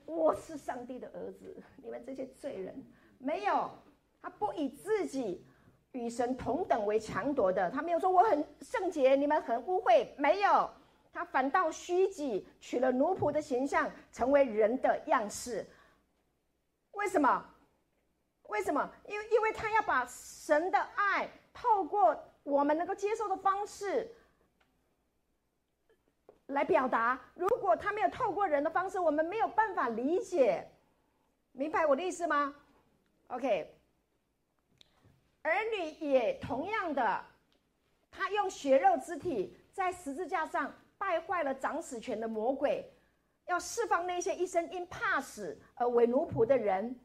[0.06, 2.74] 我是上帝的儿子，你们这些罪人
[3.18, 3.68] 没有，
[4.22, 5.44] 他不以自己
[5.93, 10.70] 与神同等为强夺的，他没有说我很圣洁，你们很污秽，没有，
[11.12, 15.66] 他反倒虚己，取了奴仆的形象，成为人的样式。
[16.93, 17.45] 为什么？
[18.49, 18.90] 为什么？
[19.07, 24.14] 因为因为他要把神的爱透过我们能够接受的方式
[26.47, 27.20] 来表达。
[27.34, 30.70] 如果他没有透过人的方式，我们没有办法理解。
[31.53, 32.55] 明白我的意思吗
[33.28, 33.82] ？OK。
[35.43, 37.24] 儿女也同样的，
[38.11, 42.88] 他用血肉之体在十字架上败坏了掌死权的魔鬼。
[43.47, 46.99] 要释放那些一生因怕死而为奴仆的人，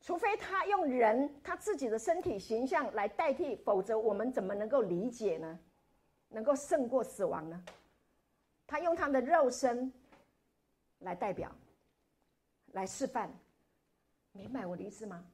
[0.00, 5.58] 除非他用人他自己的身体形象来代替，否则我们怎么能够理解呢？
[6.28, 7.64] 能够胜过死亡呢？
[8.66, 9.92] 他用他的肉身
[10.98, 11.52] 来代表，
[12.72, 13.32] 来示范，
[14.32, 15.24] 明白我的意思吗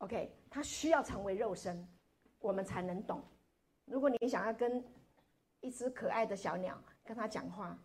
[0.00, 1.88] ？OK，他需要成为肉身，
[2.40, 3.22] 我们才能懂。
[3.86, 4.84] 如果你想要跟
[5.60, 7.78] 一只可爱的小鸟跟他讲话，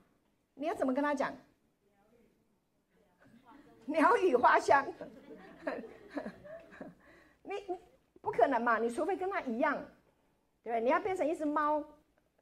[0.53, 1.33] 你要怎么跟他讲？
[3.87, 4.83] 鸟语花香，
[7.43, 7.53] 你
[8.19, 8.79] 不可能嘛？
[8.79, 9.75] 你除非跟它一样，
[10.63, 10.81] 对不对？
[10.81, 11.83] 你要变成一只猫，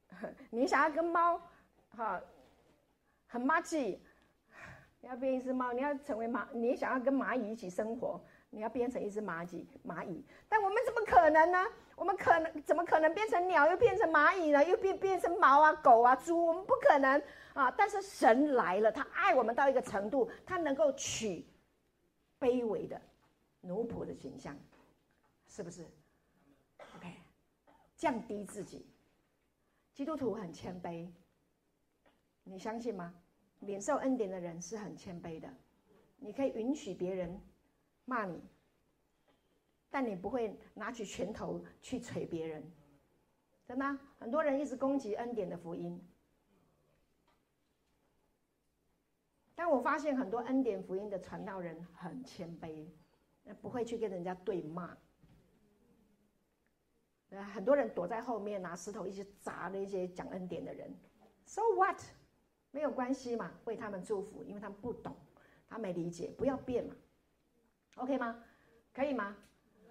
[0.49, 1.41] 你想要跟猫，
[1.97, 2.21] 哈，
[3.28, 4.01] 很默契，
[5.01, 10.23] 你要变一只猫，你要成为蚂，你想要跟蚂蚁一起生活，你要变成一只蚂蚁，蚂蚁。
[10.47, 11.65] 但我们怎么可能呢？
[11.95, 14.63] 我们可能怎么可能变成鸟，又变成蚂蚁呢？
[14.63, 16.45] 又变变成猫啊、狗啊、猪？
[16.45, 17.19] 我们不可能
[17.55, 17.71] 啊！
[17.71, 21.43] 但是神来了，他爱我们到一个程度，他能够取
[22.39, 23.01] 卑微的
[23.61, 24.55] 奴仆的形象，
[25.47, 25.83] 是不是
[26.95, 27.11] ？OK，
[27.95, 28.85] 降低自己。
[29.95, 31.09] 基督徒很谦卑，
[32.43, 33.15] 你相信吗？
[33.61, 35.51] 领受恩典的人是很谦卑的，
[36.17, 37.41] 你可以允许别人
[38.05, 38.41] 骂你，
[39.89, 42.63] 但你不会拿起拳头去捶别人，
[43.65, 43.99] 真的？
[44.19, 46.01] 很多人一直攻击恩典的福音，
[49.55, 52.85] 但我发现很多恩典福音的传道人很谦卑，
[53.61, 54.97] 不会去跟人家对骂。
[57.53, 60.93] 很多人躲在后面拿石头一直砸那些讲恩典的人
[61.45, 61.99] ，So what？
[62.69, 65.15] 没有关系嘛，为他们祝福，因为他们不懂，
[65.67, 66.95] 他没理解，不要变嘛
[67.95, 68.35] ，OK 吗？
[68.93, 69.35] 可以吗？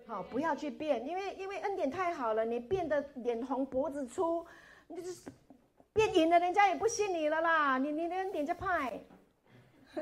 [0.07, 4.47] 好，不要去变，因为因为恩典太好了，你变得脸红脖子粗，
[4.89, 5.31] 你就是
[5.93, 9.01] 变赢了，人家也不信你了啦，你你的恩典就派，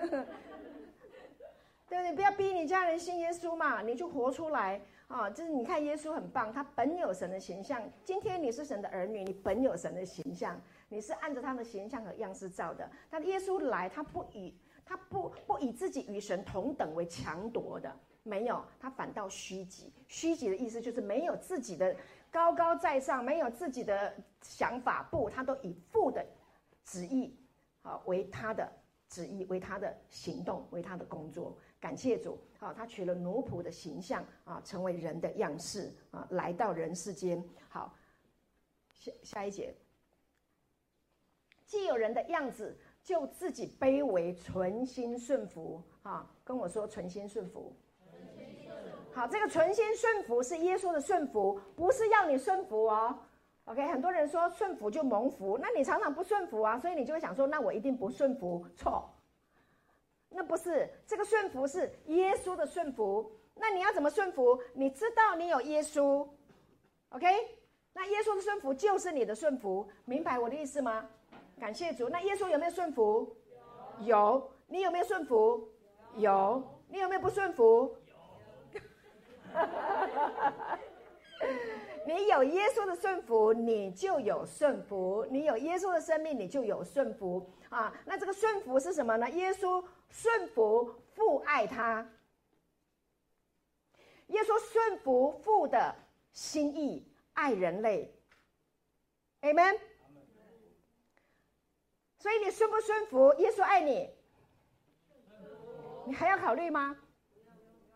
[1.88, 5.28] 对，你不要逼你家人信耶稣嘛，你就活出来啊！
[5.28, 10.61] 就是你看耶稣很棒，他本有神的形象，今天你是神的儿女，你本有神的形象。
[10.92, 14.53] 你是按照他的形象和样式造的，但耶稣来，他不以
[14.91, 19.93] 他不不以自己与神同等为强夺的，没有，他反倒虚己。
[20.09, 21.97] 虚己的意思就是没有自己的
[22.28, 24.12] 高高在上，没有自己的
[24.43, 26.26] 想法，不，他都以父的
[26.84, 27.32] 旨意
[27.82, 28.68] 啊为他的
[29.09, 31.57] 旨意，为他的行动，为他的工作。
[31.78, 37.41] 感谢主啊，他取了奴仆的形象啊，成为人的样式啊，来到人世间。
[37.68, 37.95] 好，
[38.93, 39.72] 下下一节。
[41.64, 45.82] 既有人的样子，就自己卑微，存心顺服。
[46.03, 47.72] 啊，跟我说存心顺服。
[49.12, 53.18] 好，这个存心顺服是耶稣的顺服，不是要你顺服哦。
[53.64, 58.64] OK，很多人说顺服就蒙福，那你常常不顺服啊，所以你就会想说，那我一定不顺服。
[58.76, 59.11] 错，
[60.28, 63.30] 那不是这个顺服是耶稣的顺服。
[63.55, 64.59] 那你要怎么顺服？
[64.72, 66.26] 你知道你有耶稣
[67.11, 67.26] ，OK？
[67.92, 71.07] 那耶稣的顺服就是你的顺服，明白我的意思吗？
[71.61, 73.36] 感谢主，那耶稣有没有顺服？
[74.00, 74.50] 有。
[74.66, 75.68] 你有没有顺服？
[76.16, 76.62] 有。
[76.88, 77.94] 你有没有不顺服？
[82.06, 87.92] 你有耶稣的顺服，你就有顺服；你有耶稣的生命，你就有顺服啊。
[88.06, 89.28] 那这个顺服是什么呢？
[89.30, 92.08] 耶稣顺服父爱他，
[94.28, 95.94] 耶稣顺服父的
[96.32, 98.11] 心意，爱人类。
[99.42, 99.78] Amen。
[102.21, 103.35] 所以你顺不顺服？
[103.39, 104.11] 耶稣爱你，
[106.07, 106.95] 你还要考虑吗？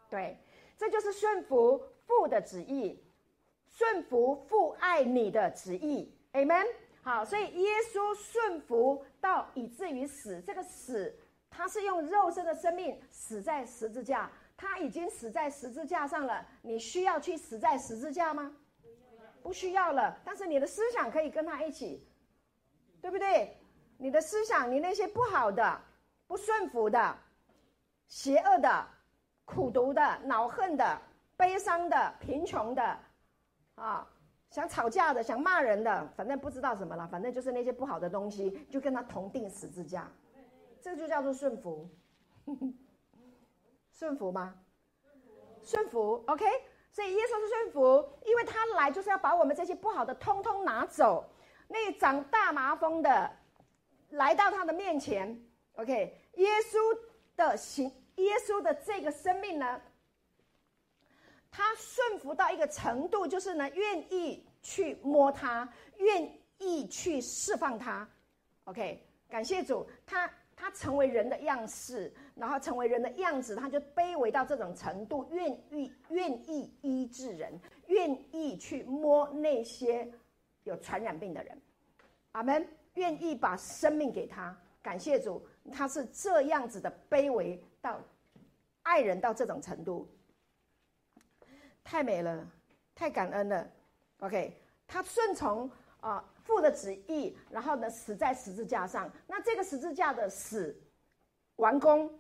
[0.09, 0.39] 对，
[0.79, 3.05] 这就是顺服父的旨意，
[3.69, 6.11] 顺服父爱你的旨意。
[6.33, 6.67] Amen。
[7.03, 11.15] 好，所以耶稣顺服到以至于死，这个死，
[11.51, 16.47] 他是用肉身的生命死在十字架，他已经死在十字架上了。
[16.63, 18.57] 你需要去死在十字架吗？
[19.43, 20.19] 不需要了。
[20.25, 22.03] 但是你的思想可以跟他一起，
[23.03, 23.55] 对不对？
[23.97, 25.81] 你的思想，你那些不好的、
[26.27, 27.17] 不顺服的、
[28.07, 28.87] 邪恶的、
[29.45, 31.01] 苦毒的、恼恨的、
[31.37, 32.99] 悲伤的、贫穷的，
[33.77, 34.07] 啊，
[34.51, 40.11] 想吵架的、想骂人的，反正不知道什么了，反正就是那些不好的东西，就跟他同定十字架，
[40.83, 41.89] 这就叫做顺服。
[43.91, 44.55] 顺服吗？
[45.63, 46.45] 顺服，OK。
[46.91, 51.25] 所以耶稣是顺服，因为他来就是要把我们这些不好的通通拿走。
[51.69, 53.31] 那长大麻风的。
[54.15, 55.41] 来到他的面前
[55.75, 55.93] ，OK，
[56.35, 56.99] 耶稣
[57.37, 59.81] 的行，耶稣的这个生命呢，
[61.51, 68.09] 他顺服到一个程度，就是呢，愿意去摸他，愿意去释放他
[68.65, 80.09] ，OK，感谢主，他他成为人的样式，然后成为人的样子，他就卑微到这种程度，愿意愿意医治人，愿意去摸那些
[80.63, 81.61] 有传染病的人，
[82.31, 82.65] 阿门。
[82.95, 88.01] 愿意把生命给他，感谢主，他是这样子的卑微到
[88.83, 90.09] 爱人到这种程度，
[91.83, 92.47] 太美了，
[92.95, 93.71] 太感恩了。
[94.19, 95.71] OK，他顺从
[96.01, 99.11] 啊、父的旨意，然后呢死在十字架上。
[99.27, 100.79] 那这个十字架的死
[101.57, 102.11] 完工，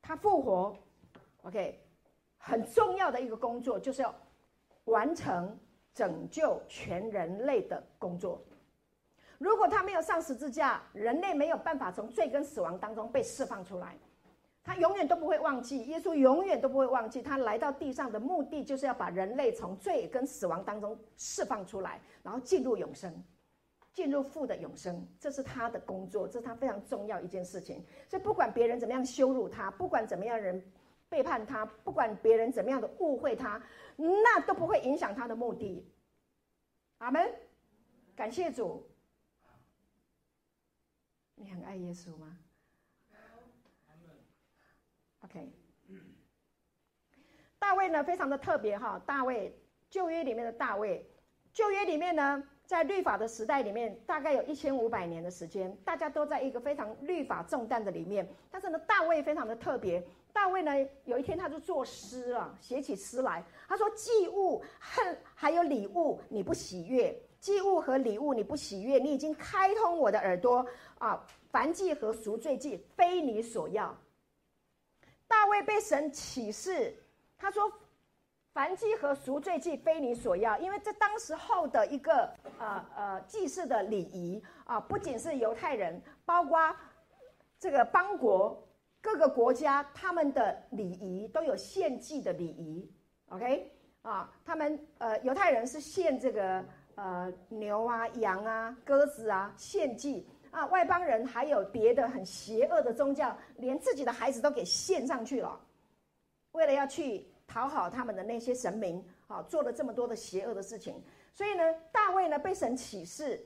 [0.00, 0.76] 他复活。
[1.42, 1.84] OK，
[2.38, 4.14] 很重要的一个工作就是要
[4.84, 5.58] 完成
[5.92, 8.42] 拯救全人类的工作。
[9.38, 13.96] 如果他没有上十字架，人类没有办法从罪跟死亡当中被释放出来。
[14.64, 23.14] 他永远都不会忘记，耶稣永远都不会忘记，他来到地上的目的就是要把人类从罪跟死亡当中释放出来，然后进入永生，
[23.92, 27.80] 进入父的永生，这是他的工作，这是他非常重要一件事情。
[28.08, 30.60] 所以不管别人怎么样羞辱他，不管怎么样人
[31.08, 33.62] 背叛他，不管别人怎么样的误会他，
[33.94, 35.88] 那都不会影响他的目的。
[36.98, 37.32] 阿门，
[38.16, 38.84] 感谢主。
[41.36, 42.36] 你很爱耶稣吗
[45.20, 45.52] ？OK，
[47.58, 49.00] 大卫呢，非常的特别哈。
[49.06, 49.54] 大卫
[49.90, 51.06] 旧约里面的大卫，
[51.52, 58.26] 旧约里面呢，在律法的时代里面，大概有一千五百年的时间，大家都在一个非常律法重担的里面。
[58.50, 60.02] 但是呢，大卫非常的特别。
[60.32, 60.72] 大卫呢，
[61.04, 63.44] 有一天他就作诗啊，写起诗来。
[63.68, 67.10] 他说：“祭物恨还有礼物，你不喜悦；
[67.40, 70.64] 祭物和礼物你不喜悦，你已经开通我的耳朵
[70.98, 71.26] 啊。
[71.52, 73.96] 燔祭和赎罪祭非你所要。”
[75.26, 76.94] 大卫被神启示，
[77.38, 77.72] 他说
[78.52, 86.76] ：“燔祭和赎罪祭非你所要，因为这当时候的一个呃呃祭祀的礼仪啊，不仅是犹太人，包括
[87.58, 88.62] 这个邦国
[89.00, 92.88] 各个国家，他们的礼仪都有献祭的礼仪。
[93.30, 93.72] OK
[94.02, 96.64] 啊，他们呃犹太人是献这个
[96.96, 105.60] 呃牛啊、羊啊、鸽子啊献祭。”啊，外邦人还有别的很邪恶的宗教，连自己的孩子都给献上去了，
[106.52, 110.94] 为了要去讨好他们的那些神明，啊，做了这么多的邪恶的事情。
[111.34, 113.38] 所以呢，大卫呢被神启示，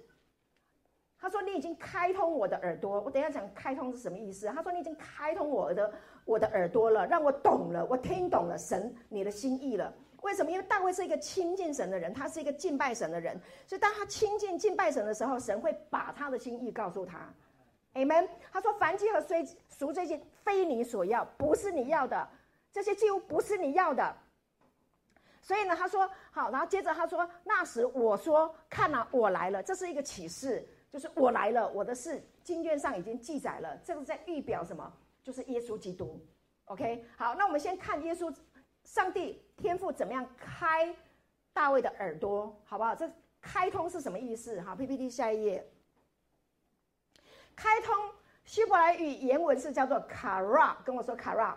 [1.19, 4.47] 他说：“你已经开通我的耳朵。”我等下讲开通是什么意思？
[4.47, 5.93] 他说：“你已经开通我的
[6.25, 9.93] 我的耳朵了，让我懂了，我听懂了神你的心意了。”
[10.23, 10.51] 为什么？
[10.51, 17.33] 因为大卫是一个亲近神的人，他是一个敬拜神的人，所以当他亲近敬拜神的时候，神会把他的心意告诉他。
[17.95, 18.29] Amen。
[18.53, 19.35] 他说：“燔祭和赎
[19.69, 22.29] 赎罪祭非你所要，不是你要的，
[22.73, 24.17] 这些祭物不是你要的。”
[25.43, 33.77] 所以呢，他说：“好。”然后接着他说：“那时我说，看啊，我来了。”这是一个启示，就是我来了，我的事经卷上已经记载了。
[33.79, 34.93] 这个在预表什么？
[35.25, 36.21] 就是耶稣基督。
[36.67, 38.33] OK，好，那我们先看耶稣。
[38.85, 40.95] 上帝天父怎么样开
[41.53, 42.95] 大卫的耳朵，好不好？
[42.95, 43.11] 这
[43.41, 44.61] 开通是什么意思？
[44.61, 45.65] 哈，PPT 下一页。
[47.55, 47.95] 开通
[48.45, 51.57] 希伯来语原文是叫做卡拉，跟我说卡拉，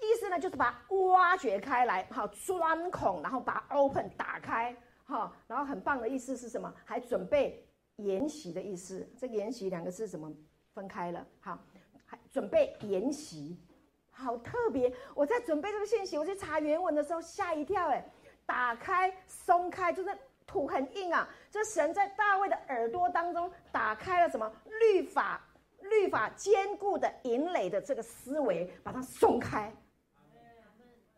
[0.00, 0.82] 意思呢就是把
[1.12, 6.72] 挖掘开来，好，钻孔，然后把 open 打开，好，然后很棒的意思是什么？
[6.84, 7.64] 还准备
[7.96, 9.06] 筵席的意思。
[9.18, 10.32] 这个筵席两个字怎么
[10.72, 11.26] 分开了？
[11.40, 11.58] 好，
[12.06, 13.56] 还准备筵席。
[14.18, 14.92] 好特别！
[15.14, 18.04] 我在准备这个信息，我去查原文的时候吓一跳，哎，
[18.44, 20.10] 打开、松开，就是
[20.44, 21.28] 土很硬啊。
[21.52, 25.40] 这神在大卫的耳朵当中打开了什么律法？
[25.82, 29.72] 律法坚固的营垒的这个思维，把它松开。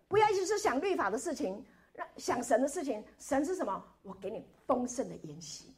[0.07, 3.03] 不要一直是想律法的事情，让想神的事情。
[3.18, 3.82] 神是什么？
[4.03, 5.74] 我给你丰盛的筵席，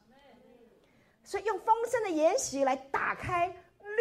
[1.23, 3.55] 所以用丰盛的筵席来打开。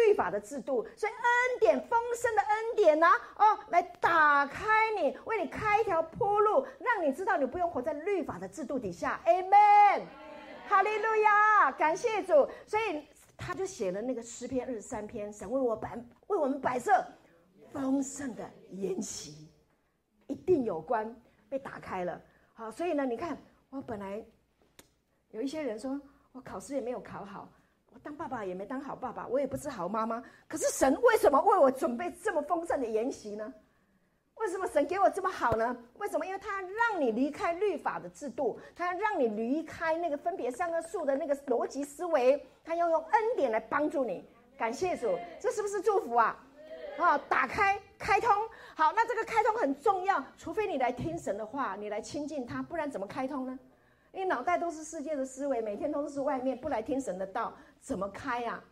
[0.06, 9.20] 律法的制度，所以恩典丰盛的恩典呐、啊，哦，来打开你，为你开一条坡路，让你知道你不用活在律法的制度底下。
[9.26, 10.02] Amen，
[10.68, 12.48] 哈利路亚，感谢主。
[12.66, 15.96] 所以他就写了那个诗篇二十三篇，神为我摆
[16.26, 16.92] 为我们摆设
[17.72, 19.48] 丰盛的筵席，
[20.26, 21.14] 一定有关
[21.48, 22.20] 被打开了。
[22.54, 23.36] 好，所以呢，你看
[23.70, 24.24] 我本来
[25.30, 26.00] 有一些人说
[26.32, 27.48] 我考试也没有考好。
[27.94, 30.22] 我当爸爸也没当好爸爸，我也不是好妈妈。
[30.48, 33.52] 可是神为什么为我准备这么丰盛的筵席呢？
[34.36, 35.76] 为什么神给我这么好呢？
[35.98, 36.26] 为什么？
[36.26, 44.24] 因为他让你离开律法的制度，他要让你离开那个分别善恶树的那个逻辑思维，他要用恩典来帮助你。
[44.56, 46.36] 感谢主，这是不是祝福啊？
[46.98, 48.30] 啊，打开开通。
[48.74, 53.56] 好，那这个开通很重要，除非你来听神的话，你来亲近他，不然怎么开通呢？
[54.12, 57.54] 因为脑袋都是世界的思维，每天都是外面，不来听神的道。
[57.82, 58.62] 怎么开呀、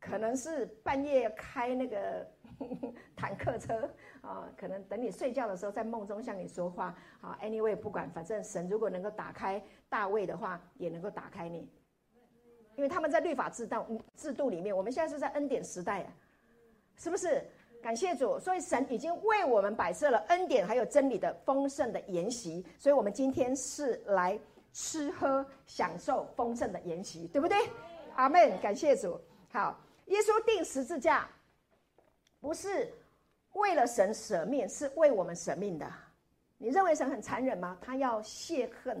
[0.00, 2.26] 可能是半夜开那个
[3.14, 3.88] 坦克车
[4.20, 6.92] 啊，可能等你睡觉的时候，在梦中向你说话。
[7.20, 11.70] 啊，anyway，不管，反正神如果能够打开大卫的话，也能够打开你，
[12.74, 16.12] 因为他们在律法制度制度里面，我们现在是在恩典时代啊，
[16.96, 17.44] 是不是？
[17.80, 24.36] 感谢主，所以神已经为我们摆设了恩典还有真理的丰盛的筵席，所以我们今天是来。
[24.78, 27.56] 吃喝享受丰盛的筵席，对不对？
[28.14, 29.20] 阿门，感谢主。
[29.50, 29.76] 好，
[30.06, 31.28] 耶稣钉十字架，
[32.38, 32.94] 不是
[33.54, 35.92] 为了神舍命，是为我们舍命的。
[36.58, 37.76] 你认为神很残忍吗？
[37.82, 38.96] 他要泄恨，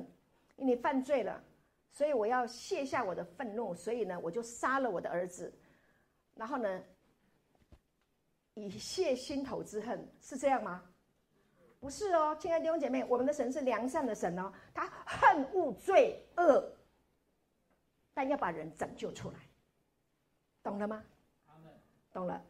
[0.56, 1.40] 因为你犯罪了，
[1.92, 5.52] 所以我要卸下我的愤怒，所以呢，我就杀了我的儿子。
[6.34, 6.82] 然后呢，
[8.54, 10.82] 以泄心头之恨，是这样吗？
[11.80, 16.72] 不是哦，亲爱的弟兄姐妹，我们的神是良善的神哦，他恨恶罪恶，
[18.12, 19.36] 但要把人拯救出来，
[20.62, 21.04] 懂了吗？
[22.12, 22.44] 懂了。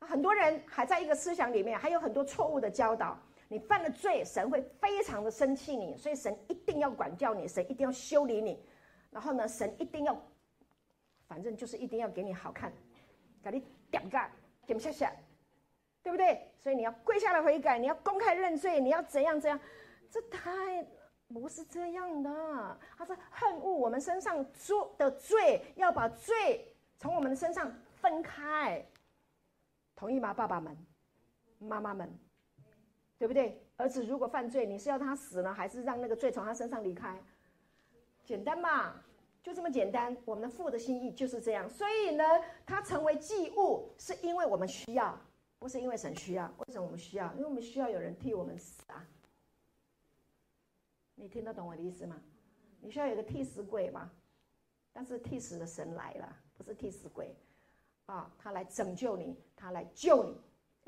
[0.00, 3.18] 很多人还在一个思想里面，还有很多错误的教导。
[3.48, 8.64] 你犯了罪，神会非常的生气你，所以神一定要管教你，神一定要修理你。
[9.10, 10.18] 然后呢，神一定要，
[11.28, 12.72] 反正就是一定要给你好看，
[13.42, 14.18] 给你点个
[14.66, 15.12] 点下下，
[16.04, 16.52] 对不对？
[16.58, 19.58] 所以你要跪下来悔改，你要公开认罪，你要怎样怎样？
[20.10, 20.86] 这太
[21.26, 22.78] 不是这样的。
[22.96, 28.84] 他说恨恶我们身上做的罪，要把罪从我们的身上分开。
[29.96, 30.76] 同意吗，爸爸们、
[31.58, 32.12] 妈妈们，
[33.18, 33.60] 对不对？
[33.76, 37.18] 儿子如果犯罪，你是要他死呢，还是让那个罪从他身上离开？
[38.24, 38.94] 简单嘛，
[39.42, 40.16] 就这么简单。
[40.24, 41.68] 我们的父的心意就是这样。
[41.68, 42.24] 所以呢，
[42.66, 45.18] 他成为祭物，是因为我们需要，
[45.64, 46.44] 不是因为神需要。
[46.58, 47.32] 为什么我们需要？
[47.32, 49.02] 因为我们需要有人替我们死啊。
[51.14, 52.20] 你听得懂我的意思吗？
[52.82, 54.10] 你需要有个替死鬼吗？
[54.92, 57.34] 但是替死的神来了，不是替死鬼。
[58.04, 60.38] 啊，他来拯救你，他来救你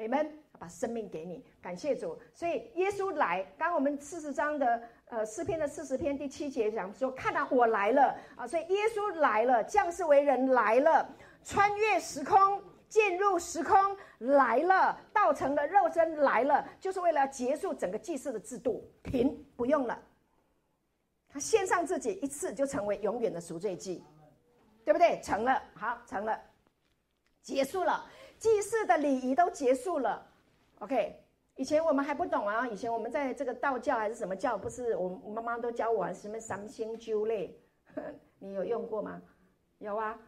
[0.05, 2.19] ，Amen，把生命给你，感谢主。
[2.35, 13.75] 所以耶稣来，刚刚我们四十章的呃诗篇的四十篇第七节讲说，看到我来了啊，所以耶稣来了，降世为人来了，穿越时空，进入时空
[14.19, 20.01] 来了，道成的肉身来了，就是为了结束整个祭祀的制度，停，不用了。
[21.29, 24.03] 他献上自己一次就成为永远的赎罪祭，
[24.85, 25.21] 对不对？
[25.23, 26.41] 成了，好，成了。
[27.43, 28.05] 结束了，
[28.39, 30.27] 祭祀的礼仪都结束了。
[30.79, 31.23] OK，
[31.57, 37.59] 以前我们还不懂啊，以前我们在这个道教还是什么教，不是我妈妈都教我什么三星灸类，
[38.39, 39.21] 你有用过吗？
[39.79, 40.19] 有啊，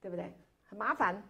[0.00, 0.32] 对不对？
[0.64, 1.22] 很麻烦，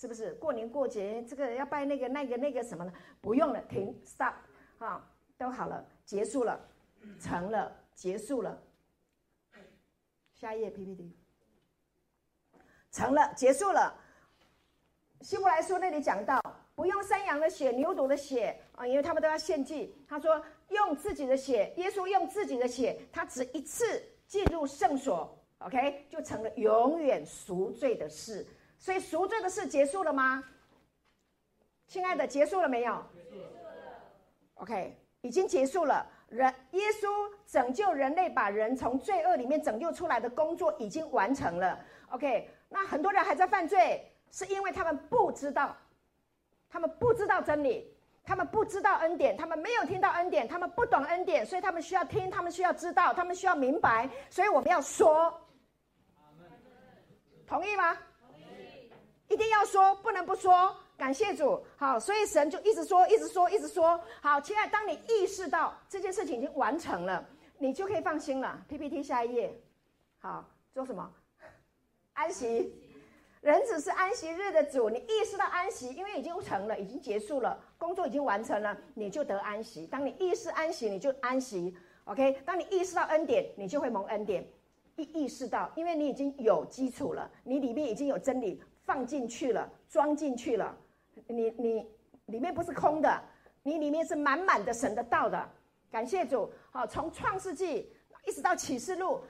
[0.00, 0.32] 是不是？
[0.34, 4.32] 过年过节这个要拜那个那个那个什么的，不用了，停，stop，
[4.78, 5.04] 啊，
[5.36, 6.60] 都好了，结束了，
[7.20, 8.62] 成了，结束了。
[10.32, 11.12] 下一页 PPT，
[12.92, 13.92] 成了，结束了。
[15.22, 16.40] 希伯来书那里讲到，
[16.76, 19.92] 不用山羊的血、牛犊的血啊，因为他们都要献祭。
[20.06, 28.46] 他说用自己的血，耶稣用自己的血，他只一次进入圣所，OK，就成了永远赎罪的事。
[28.78, 30.42] 所以赎罪的事结束了吗？
[31.86, 33.04] 亲爱的，结束了没有？
[33.12, 33.50] 结束了。
[34.54, 36.06] OK，已经结束了。
[36.28, 37.08] 人耶稣
[37.46, 41.78] 拯救人类，把人从罪恶里面拯救出来的工作已经完成了。
[42.10, 44.10] OK，那很多人还在犯罪。
[44.30, 45.74] 是因为他们不知道，
[46.68, 47.90] 他们不知道真理，
[48.22, 55.32] 他们不知道恩典，他们没有听到恩典，他们不懂恩典，所以他们需要听，他们需要知道，他们需要明白，所以我们要说，
[57.46, 57.96] 同意吗？
[59.28, 60.74] 一定要说，不能不说。
[60.96, 64.00] 感谢主，好，所以神就一直说，一直说，一直说。
[64.20, 67.24] 好，亲爱，当你意识到这件事情已经完成了，
[67.58, 68.60] 你就可以放心了。
[68.68, 69.56] PPT 下一页，
[70.18, 70.44] 好，
[70.74, 71.08] 做什么？
[72.14, 72.74] 安息。
[73.40, 79.86] 人子是安息日的主，你意识到安息，因为已经成了，已经结束了，工作已经完成了，你就得安息。
[79.86, 81.76] 当你意识安息，你就安息。
[82.06, 84.44] OK，当你意识到恩典，你就会蒙恩典。
[84.96, 90.74] 意意识到，因为你已经有基础了，你里面已经有真理放进去了，装进去了，
[91.26, 91.86] 你你
[92.24, 93.22] 里面不是空的，
[93.62, 95.46] 你里面是满满的神的道的。
[95.90, 97.92] 感谢主，好，从创世纪
[98.26, 99.20] 一直到启示录。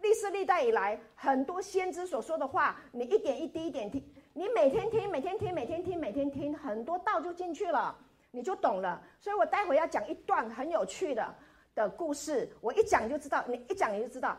[0.00, 4.00] 历史历代以来，很多先知所说的话，你一点一滴一点听，
[4.32, 7.92] 你每天听，每天听，每天听，每天听，很多道就进去了，
[8.30, 9.02] 你就懂了。
[9.20, 11.34] 所以我待会要讲一段很有趣的
[11.74, 14.38] 的故事，我一讲就知道，你一讲你就知道。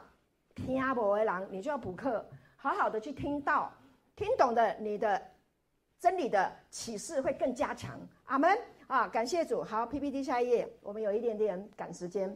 [0.55, 2.25] 听阿伯为郎，你就要补课，
[2.55, 3.71] 好好的去听道，
[4.21, 5.19] 听懂的，你的
[5.99, 7.99] 真理的启示会更加强。
[8.25, 9.07] 阿门啊！
[9.07, 9.63] 感谢主。
[9.63, 12.29] 好，PPT 下一页，我们有一点点赶时间。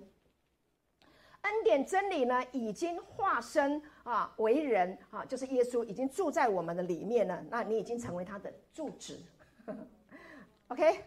[1.41, 7.45] 恩典真理呢，已经化身啊为人啊，就是耶稣已经住在我们的里面了。
[7.51, 9.19] 那你已经成为他的住址，
[10.69, 11.05] OK，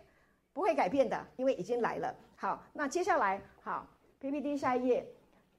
[0.52, 2.14] 不会改变的，因为已经来了。
[2.36, 3.84] 好，那接下来好
[4.20, 5.04] ，PPT 下一页，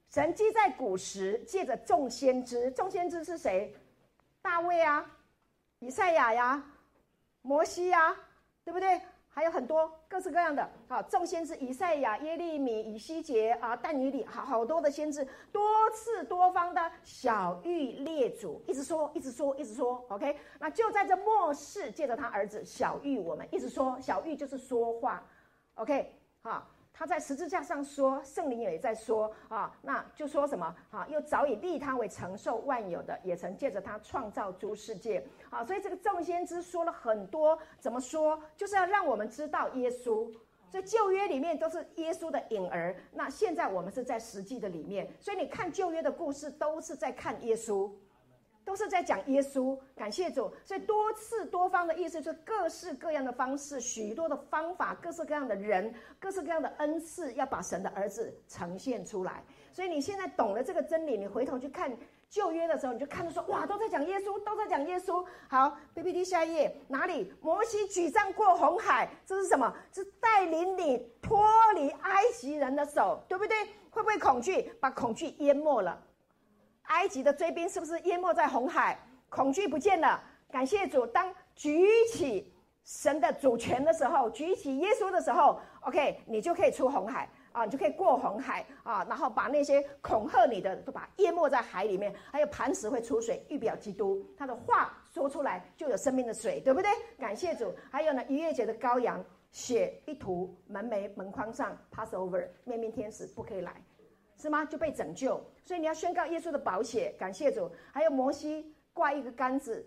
[0.10, 3.76] 神迹在古时借着众先知，众先知是谁？
[4.42, 5.06] 大卫啊，
[5.80, 6.64] 以赛亚呀，
[7.42, 8.16] 摩西呀，
[8.64, 9.02] 对不对？
[9.32, 20.38] 还有很多各式各样的，好，众先知以赛亚、耶利米、以西结啊，但以理，好好多的先知，多次多方的小玉列祖，一直说，一直说，一直说，OK。
[20.60, 25.24] 那就在这末世，借着他儿子小玉我们，一直说，小玉就是说话
[25.76, 26.14] ，OK。
[26.42, 26.68] 好，
[27.00, 31.08] 他在十字架上说，圣灵也在说啊，那就说什么啊？
[31.08, 35.64] 又早已立他为承受万有的，也曾借着他创造诸世界啊。
[35.64, 38.38] 所以这个众先知说了很多，怎么说？
[38.58, 40.30] 就是要让我们知道耶稣。
[40.70, 47.90] 所以旧约里面都是耶稣的影儿，那现在我们是在实际的里面，所以你看旧约的故事都是在看耶稣。
[48.70, 50.54] 都是在讲耶稣，感谢主。
[50.64, 59.44] 所以多次多方的意思是各式各样的方式，许多的方法，各式各样的人，各式各样的恩赐，要把神的儿子呈现出来。
[59.74, 61.92] 所以你现在懂了这个真理，你回头去看
[62.30, 65.26] 旧约的时候，你就看到说，哇，都在讲耶稣，都在讲耶稣。
[65.48, 67.34] 好，PPT 下一页，哪里？
[67.42, 69.74] 摩西举杖过红海，这是什么？
[69.92, 71.44] 是带领你脱
[71.74, 73.58] 离埃及人的手，对不对？
[73.90, 74.72] 会不会恐惧？
[74.80, 76.00] 把恐惧淹没了。
[76.90, 79.00] 埃及的追兵是不是淹没在红海？
[79.30, 80.22] 恐惧不见了。
[80.52, 82.52] 感谢主，当举起
[82.84, 92.12] 神的主权的时候，举起耶稣的时候，OK，你就可以出红海啊，你就可以过红海啊，然后把那些恐吓你的都把淹没在海里面。
[92.32, 96.90] 还有磐石会出水，预表基督，他的话说出来就有生命的水，对不对？
[97.20, 97.72] 感谢主。
[97.92, 103.76] 还有呢，逾越节的羔羊血一涂门楣门框上，Passover 面面天使不可以来。
[104.40, 104.64] 是吗？
[104.64, 107.70] 就被拯救，所以你要宣告耶稣的宝血，感谢主。
[107.92, 109.86] 还有摩西挂一个杆子，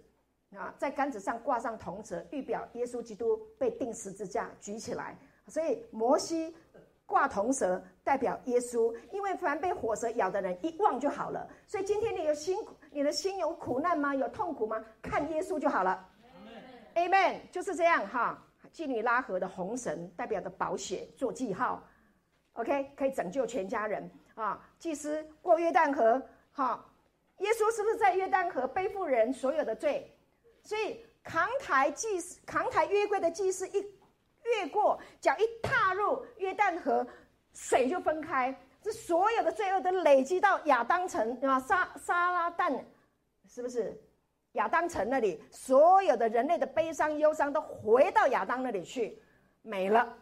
[0.54, 5.16] 啊，在杆子上挂上铜蛇，预表耶稣基督被钉十字架举起来。
[5.46, 6.54] 所以摩西
[7.06, 11.48] 挂铜蛇代表耶稣，因为凡被火蛇咬的人一望就好了。
[11.66, 14.14] 所以今天你有辛苦，你的心有苦难吗？
[14.14, 14.84] 有痛苦吗？
[15.00, 16.06] 看耶稣就好了。
[16.94, 18.38] Amen，就是这样哈。
[18.70, 21.82] 基尼拉河的红绳代表的宝血做记号
[22.52, 24.10] ，OK，可以拯救全家人。
[24.34, 26.20] 啊，祭司过约旦河，
[26.52, 26.90] 好，
[27.38, 30.10] 耶稣是不是在约旦河背负人所有的罪？
[30.62, 33.84] 所以扛抬祭司、扛抬约柜的祭司一
[34.44, 37.06] 越过，脚一踏入约旦河，
[37.52, 42.82] 水就分开，这所有的罪恶都累积到亚当城啊，撒撒拉旦，
[43.46, 44.00] 是不是？
[44.52, 49.18] 亚当城那里，所有的人类的悲伤、忧伤都回到亚当那里去，
[49.62, 50.14] 没了。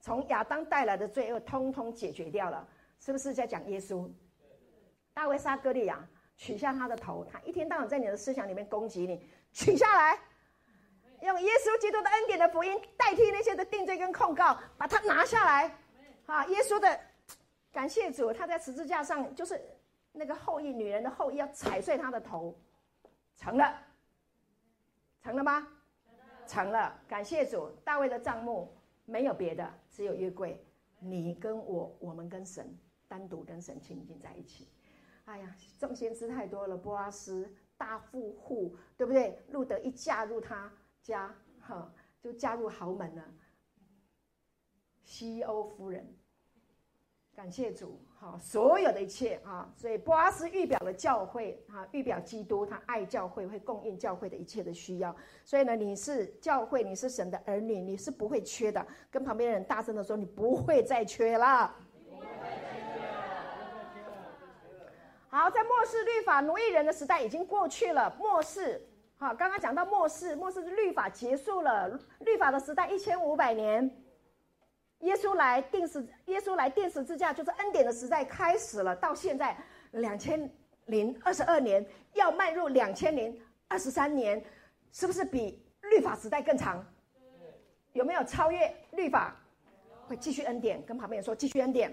[0.00, 2.68] 从亚当带来的罪恶，通通解决掉了。
[3.04, 4.10] 是不是在讲耶稣？
[5.12, 6.02] 大卫杀歌利亚，
[6.38, 9.22] 取下他的头，他一天到晚在你的思想里面攻击你，
[9.52, 10.18] 取下来，
[11.20, 15.70] 用耶稣基督的恩典的福音代替那些的定罪跟控告，把它拿下来。
[16.24, 16.98] 啊，耶稣的
[17.70, 19.60] 感谢主，他在十字架上就是
[20.10, 22.58] 那个后裔，女人的后裔要踩碎他的头，
[23.36, 23.82] 成了，
[25.22, 25.68] 成了吗？
[26.46, 28.74] 成了，感谢主，大卫的帐目
[29.04, 30.58] 没有别的，只有约柜，
[31.00, 32.74] 你跟我，我们跟神。
[33.14, 34.66] 单独跟神亲近在一起，
[35.26, 36.76] 哎呀，众先知太多了。
[36.76, 39.40] 波阿斯大富户，对不对？
[39.50, 40.68] 路德一嫁入他
[41.00, 43.24] 家，哈，就嫁入豪门了。
[45.04, 46.04] CEO 夫人，
[47.36, 55.14] 感谢主，哈，所有的一切啊，所以波阿斯预表了教会，哈，预表基督，他爱教会，会供应教会的一切的需要。
[55.44, 58.84] 所以呢，你是教会，你是神的儿女，你是不会缺的。
[59.08, 61.72] 跟旁边人大声的说，你不会再缺了。
[65.34, 68.08] 好，在末世律法奴役人的时代已经过去了。
[68.16, 68.80] 末世，
[69.16, 71.88] 好，刚刚讲到末世，末世的律法结束了，
[72.20, 73.90] 律法的时代一千五百年，
[75.00, 78.94] 耶稣来钉十，耶稣来钉十字架，就是恩典的时代开始了。
[78.94, 79.56] 到现在
[79.90, 80.48] 两千
[80.84, 83.36] 零二十二年，要迈入两千零
[83.66, 84.40] 二十三年，
[84.92, 86.86] 是不是比律法时代更长？
[87.92, 89.34] 有没有超越律法？
[90.06, 91.92] 会继续恩典，跟旁边人说继续恩典。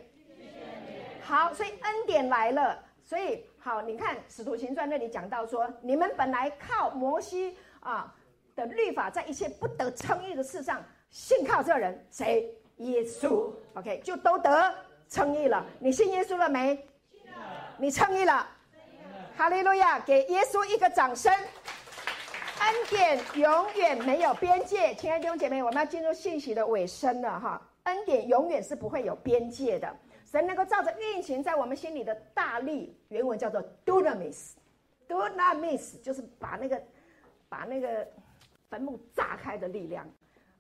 [1.24, 2.91] 好，所以恩典来了。
[3.12, 8.16] 所以好，你看《使徒行传》那里讲到说，你们本来靠摩西啊
[8.56, 12.50] 的律法，在一切不得称义的事上，信靠这人谁？
[12.78, 13.52] 耶稣。
[13.74, 14.74] OK，就都得
[15.10, 15.66] 称义了。
[15.78, 16.88] 你信耶稣了没？
[17.12, 17.38] 信了。
[17.78, 18.48] 你称义了。
[19.36, 20.00] 哈利路亚！
[20.00, 21.30] 给耶稣一个掌声。
[21.34, 27.62] 恩典永远没有边界，亲爱的弟兄姐妹，我们要进入信息的尾声了哈。
[27.84, 29.94] 恩典永远是不会有边界的。
[30.32, 36.82] 神能够照着运行在我们心里的大力，原文叫做 dunamis，dunamis 就是把那个
[37.50, 38.08] 把那个
[38.70, 40.10] 坟墓炸开的力量，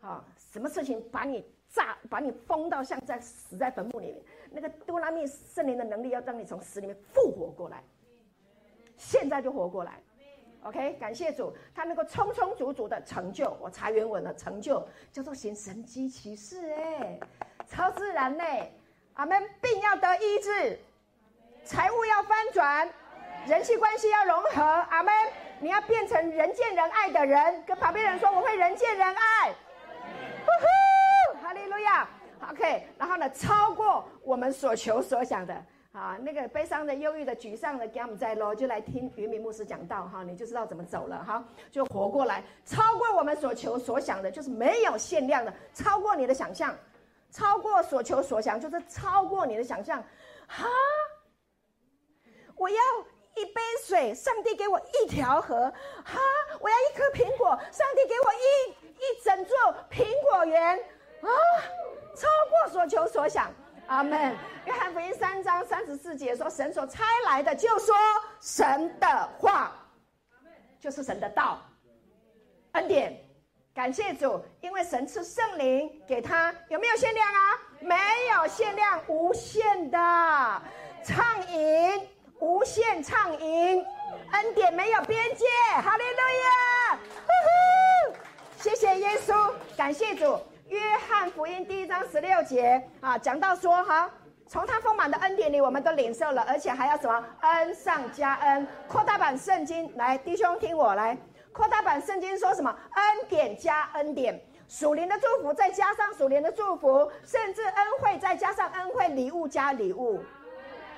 [0.01, 4.21] 啊，什么事情把你炸，把你封到像在死在坟墓里面，
[4.51, 7.81] 那个 dunamis 圣灵的能力要让你从死里面复活过来，
[8.97, 10.03] 现在就活过来
[10.63, 17.17] ，OK，感谢主，他能够充充足足的成就，我查原文了，成就叫做行神迹奇事，哎，
[17.65, 18.73] 超自然嘞。
[19.21, 20.79] 阿门，病要得医治，
[21.63, 22.89] 财务要翻转，
[23.45, 24.63] 人际关系要融合。
[24.63, 25.13] 阿门，
[25.59, 29.53] 你要变成人见人爱的人，跟旁边人说：“我会人见人爱。”
[30.43, 32.09] 呼呼，哈利路亚。
[32.49, 35.53] OK，然后呢，超过我们所求所想的。
[35.91, 46.75] 啊，那个悲伤的、忧郁的、沮丧的，给我们在喽，就来听云敏牧师讲道哈，你就知道怎么走了哈，就活过来，超过我们所求所想的，就是没有限量的，超过你的想象，
[47.31, 50.03] 超过所求所想，就是超过你的想象，
[50.47, 50.67] 哈，
[52.55, 52.77] 我要
[53.35, 55.71] 一杯水，上帝给我一条河，
[56.03, 56.19] 哈，
[56.59, 59.57] 我要一颗苹果，上帝给我一一整座
[59.89, 60.77] 苹果园，
[61.21, 61.29] 啊，
[62.15, 63.51] 超过所求所想。
[63.87, 64.37] 阿门。
[64.65, 67.93] 约翰福音三章三十四节说：“神所差来的，就说
[68.39, 69.75] 神的话，
[70.79, 71.59] 就是神的道，
[72.73, 73.21] 恩典。
[73.73, 77.57] 感谢主，因为神赐圣灵给他，有没有限量啊？
[77.79, 77.95] 没
[78.35, 79.97] 有限量，无限的
[81.05, 82.07] 畅饮，
[82.39, 83.85] 无限畅饮，
[84.33, 85.45] 恩典没有边界。
[85.81, 86.97] 哈利路亚！
[87.25, 88.17] 呼呼，
[88.57, 90.37] 谢谢耶稣，感谢主。”
[90.67, 94.09] 约翰福音第一章十六节啊，讲到说哈，
[94.47, 97.25] 从他丰满的恩典里，我们都领受了，而且还要什么？
[97.41, 98.67] 恩上加恩。
[98.89, 101.17] 扩大版圣经来，弟兄听我来。
[101.51, 102.75] 扩大版圣经说什么？
[102.95, 110.23] 恩典加恩典，属灵的祝福再加上属灵的祝福，甚至恩惠再加上恩惠，礼物加礼物，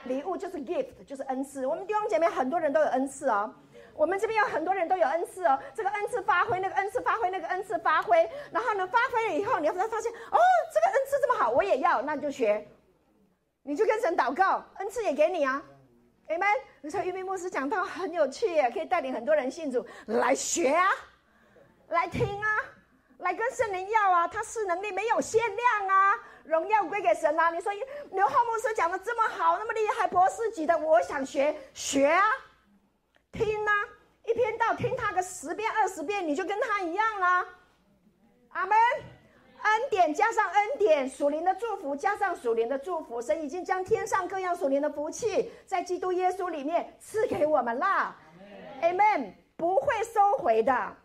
[0.03, 1.65] 礼物就是 gift，就是恩赐。
[1.65, 3.53] 我们弟兄姐妹很多人都有恩赐哦。
[3.95, 10.37] 我们这边有很多人都有恩赐哦，这个恩赐发挥，那个恩赐发挥，那个恩赐发挥，然后呢，发挥了以后，你会发现哦，
[10.73, 12.67] 这个恩赐这么好，我也要，那你就学，
[13.61, 15.61] 你就跟神祷告，恩赐也给你啊
[16.33, 16.47] 你们。
[16.81, 20.89] 你说玉明牧师讲道很有趣耶，可以带领很多人信主来学啊，
[21.89, 22.47] 来听啊，
[23.19, 27.51] 来跟圣灵要啊，他是能力没有限量啊，荣耀归给神啊。
[27.51, 27.71] 你说
[28.11, 32.23] 刘浩牧师讲的这么好，那么厉害，博士级的，我想学学啊。
[33.31, 33.71] 听、啊，
[34.25, 37.45] 一篇道听他个十遍二十遍，你就跟他一样啦。
[38.49, 38.75] 阿门。
[39.63, 48.15] 恩典加上恩典，属灵的祝福加上属灵的祝福，神已经将天上各样属灵的福气在基督耶稣里面赐给我们啦。
[48.81, 49.33] 阿门。
[49.55, 50.97] 不会收回的，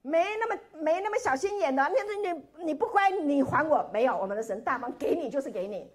[0.00, 1.82] 没那么没那么小心眼的。
[1.82, 4.16] 那你你不乖，你还我没有？
[4.16, 5.92] 我们的神大方，给你就是给你。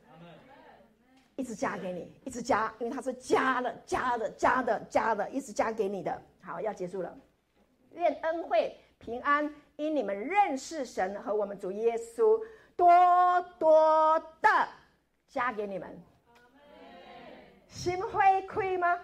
[1.38, 6.22] 一直加给你，一直加，因为他是加的、加的、加的、加的，一直加给你的。
[6.42, 7.18] 好，要结束了。
[7.94, 9.52] 愿恩惠平安
[9.82, 12.40] 因你们认识神和我们主耶稣，
[12.76, 14.50] 多多的
[15.28, 16.00] 加给你们。
[17.68, 19.00] 心会亏吗？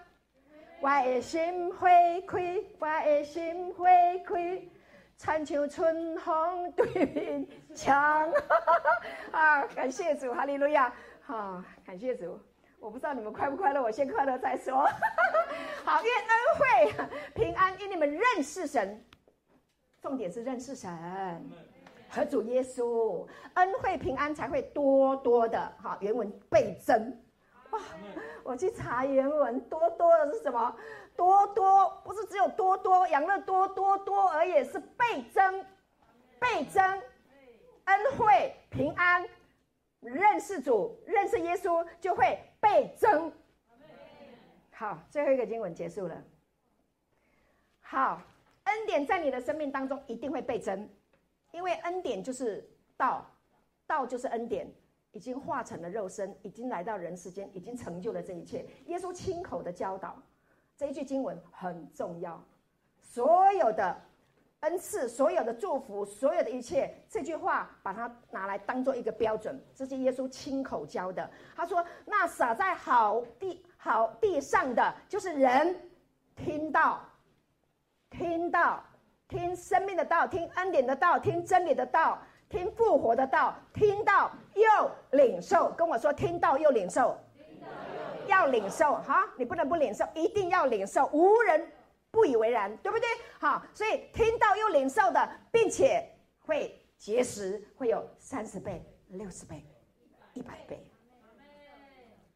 [0.80, 3.90] 我的心会亏，我的心会
[4.28, 4.70] 亏，
[5.16, 8.32] 亲像春风对面墙。
[9.32, 10.94] 啊，感谢主，哈利路亚。
[11.22, 12.40] 好、哦，感谢主。
[12.80, 14.86] 我不知道你们快不快乐，我先快乐再说。
[15.84, 16.30] 好，愿恩
[16.60, 16.94] 惠
[17.34, 19.04] 平安因你们认识神，
[20.02, 20.90] 重点是认识神
[22.10, 25.60] 和主耶稣，恩惠平安才会多多的。
[25.82, 27.18] 哈，原文倍增。
[27.72, 27.80] 哇，
[28.44, 30.76] 我去查原文，多多的是什么？
[31.16, 35.66] 多多不是只有多多养乐多多多而已，是倍增，
[36.40, 36.84] 倍增，
[37.86, 39.28] 恩惠平安。
[40.00, 43.34] 认识主，认识耶稣，就会倍增。
[44.72, 46.24] 好，最后一个经文结束了。
[47.82, 48.22] 好，
[48.68, 50.90] 恩典在你的生命当中一定会倍增，
[51.52, 53.26] 因为恩典就是道，
[53.86, 54.72] 道就是恩典，
[55.12, 58.66] 已经化成了肉身，已经来到人世间，已经成就了这一切。
[58.86, 60.22] 耶稣亲口的教导，
[60.78, 62.44] 这一句经文很重要，
[63.02, 64.02] 所有的。
[64.62, 71.30] 恩赐所有的祝福，所有的一切，这句话把它拿来当做一个标准，这是耶稣亲口教的。
[71.56, 75.80] 他说：“那撒在好地好地上的，就是人
[76.36, 77.08] 听到，
[78.10, 78.84] 听到，
[79.28, 85.70] 听生命的道，听恩典的道，听真理的道，听复活的道，听到又领受。
[85.72, 87.18] 跟我说，听到又领受，
[88.28, 91.68] 要领受哈，你不能不领受，一定要领受，无人。”
[92.10, 93.08] 不以为然，对不对？
[93.38, 96.10] 好，所以听到又领受的，并且
[96.40, 99.64] 会结实，会有三十倍、六十倍、
[100.34, 100.90] 一百倍，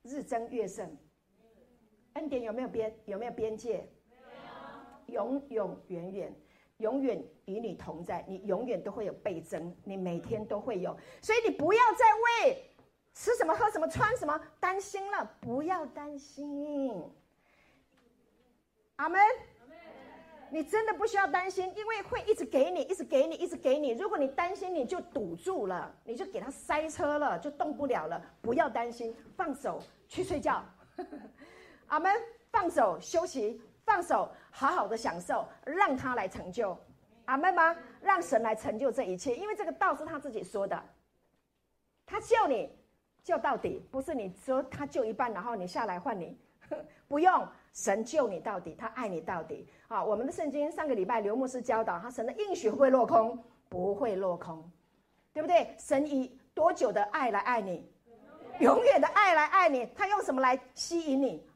[0.04, 0.96] 日增月盛。
[2.14, 2.94] 恩典有没有边？
[3.06, 3.90] 有没有边界？
[5.12, 6.36] 永永远远，
[6.78, 10.98] 永远与你同在，你永远都会有倍增，你每天都会有。
[11.22, 12.06] 所以你不要再
[12.46, 12.64] 为
[13.14, 16.94] 吃什么、喝什么、穿什么担心了，不要担心。
[18.96, 19.22] 阿门。
[20.54, 23.92] 你真的不需要担心，因为会一直给你，一直给你，一直给你。
[23.92, 28.22] 如果你担心，你就堵住了，你就给他塞车了，就动不了了。
[28.42, 30.64] 不要担心，放手去睡觉。
[31.88, 32.12] 阿门。
[32.52, 36.78] 放手休息，放手好好的享受，让他来成就。
[37.26, 37.76] 阿门吗？
[38.02, 40.82] 让神来成就这一切，因为这个道是他自己说的。
[42.06, 42.76] 他救你
[43.24, 46.38] 救到底，不是你说他救一半，然后你下来换你，
[47.08, 49.68] 不用，神救你到底，他爱你到底。
[49.88, 53.42] 啊，我们的圣经上个礼拜刘牧师教导，他神的应许会不会落空？
[53.70, 54.70] 不会落空，
[55.32, 55.74] 对不对？
[55.78, 57.90] 神以多久的爱来爱你？
[58.60, 59.86] 永远的爱来爱你。
[59.96, 61.48] 他用什么来吸引你？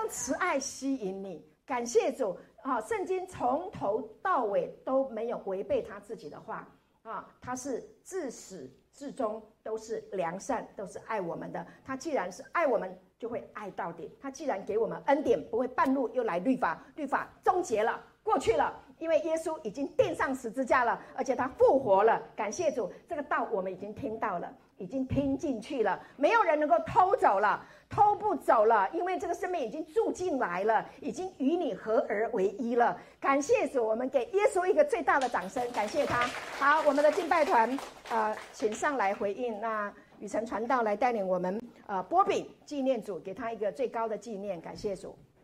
[0.00, 1.46] 用慈爱吸引你。
[1.66, 2.80] 感谢主啊！
[2.80, 6.66] 圣经从头到尾都没有违背他自己的话
[7.02, 11.64] 啊，他是自始至终都是良善，都是爱我们的。
[11.84, 14.10] 他既然是爱我们，就会爱到底。
[14.20, 18.82] 他既然给我们恩典，不会半路又来律法，律法终结了，过去了。
[18.98, 22.20] 因为耶稣已经钉上十字架了，而且他复活了。
[22.34, 25.98] 感谢主，这个道我们已经听到了，已经听进去了。
[26.16, 32.96] 没有人能够偷走了，偷不走了，因为这个生命已经住进来了，已经与你合而为一了。
[33.20, 36.22] 感谢主，我们给耶稣一个最大的掌声，感谢他。
[36.58, 37.76] 好，我们的敬拜团，
[38.08, 39.60] 呃，请上来回应。
[39.60, 44.60] 那雨辰传道来带领我们，呃，波饼纪念组，给他一个最高的纪念。
[44.60, 45.18] 感谢主。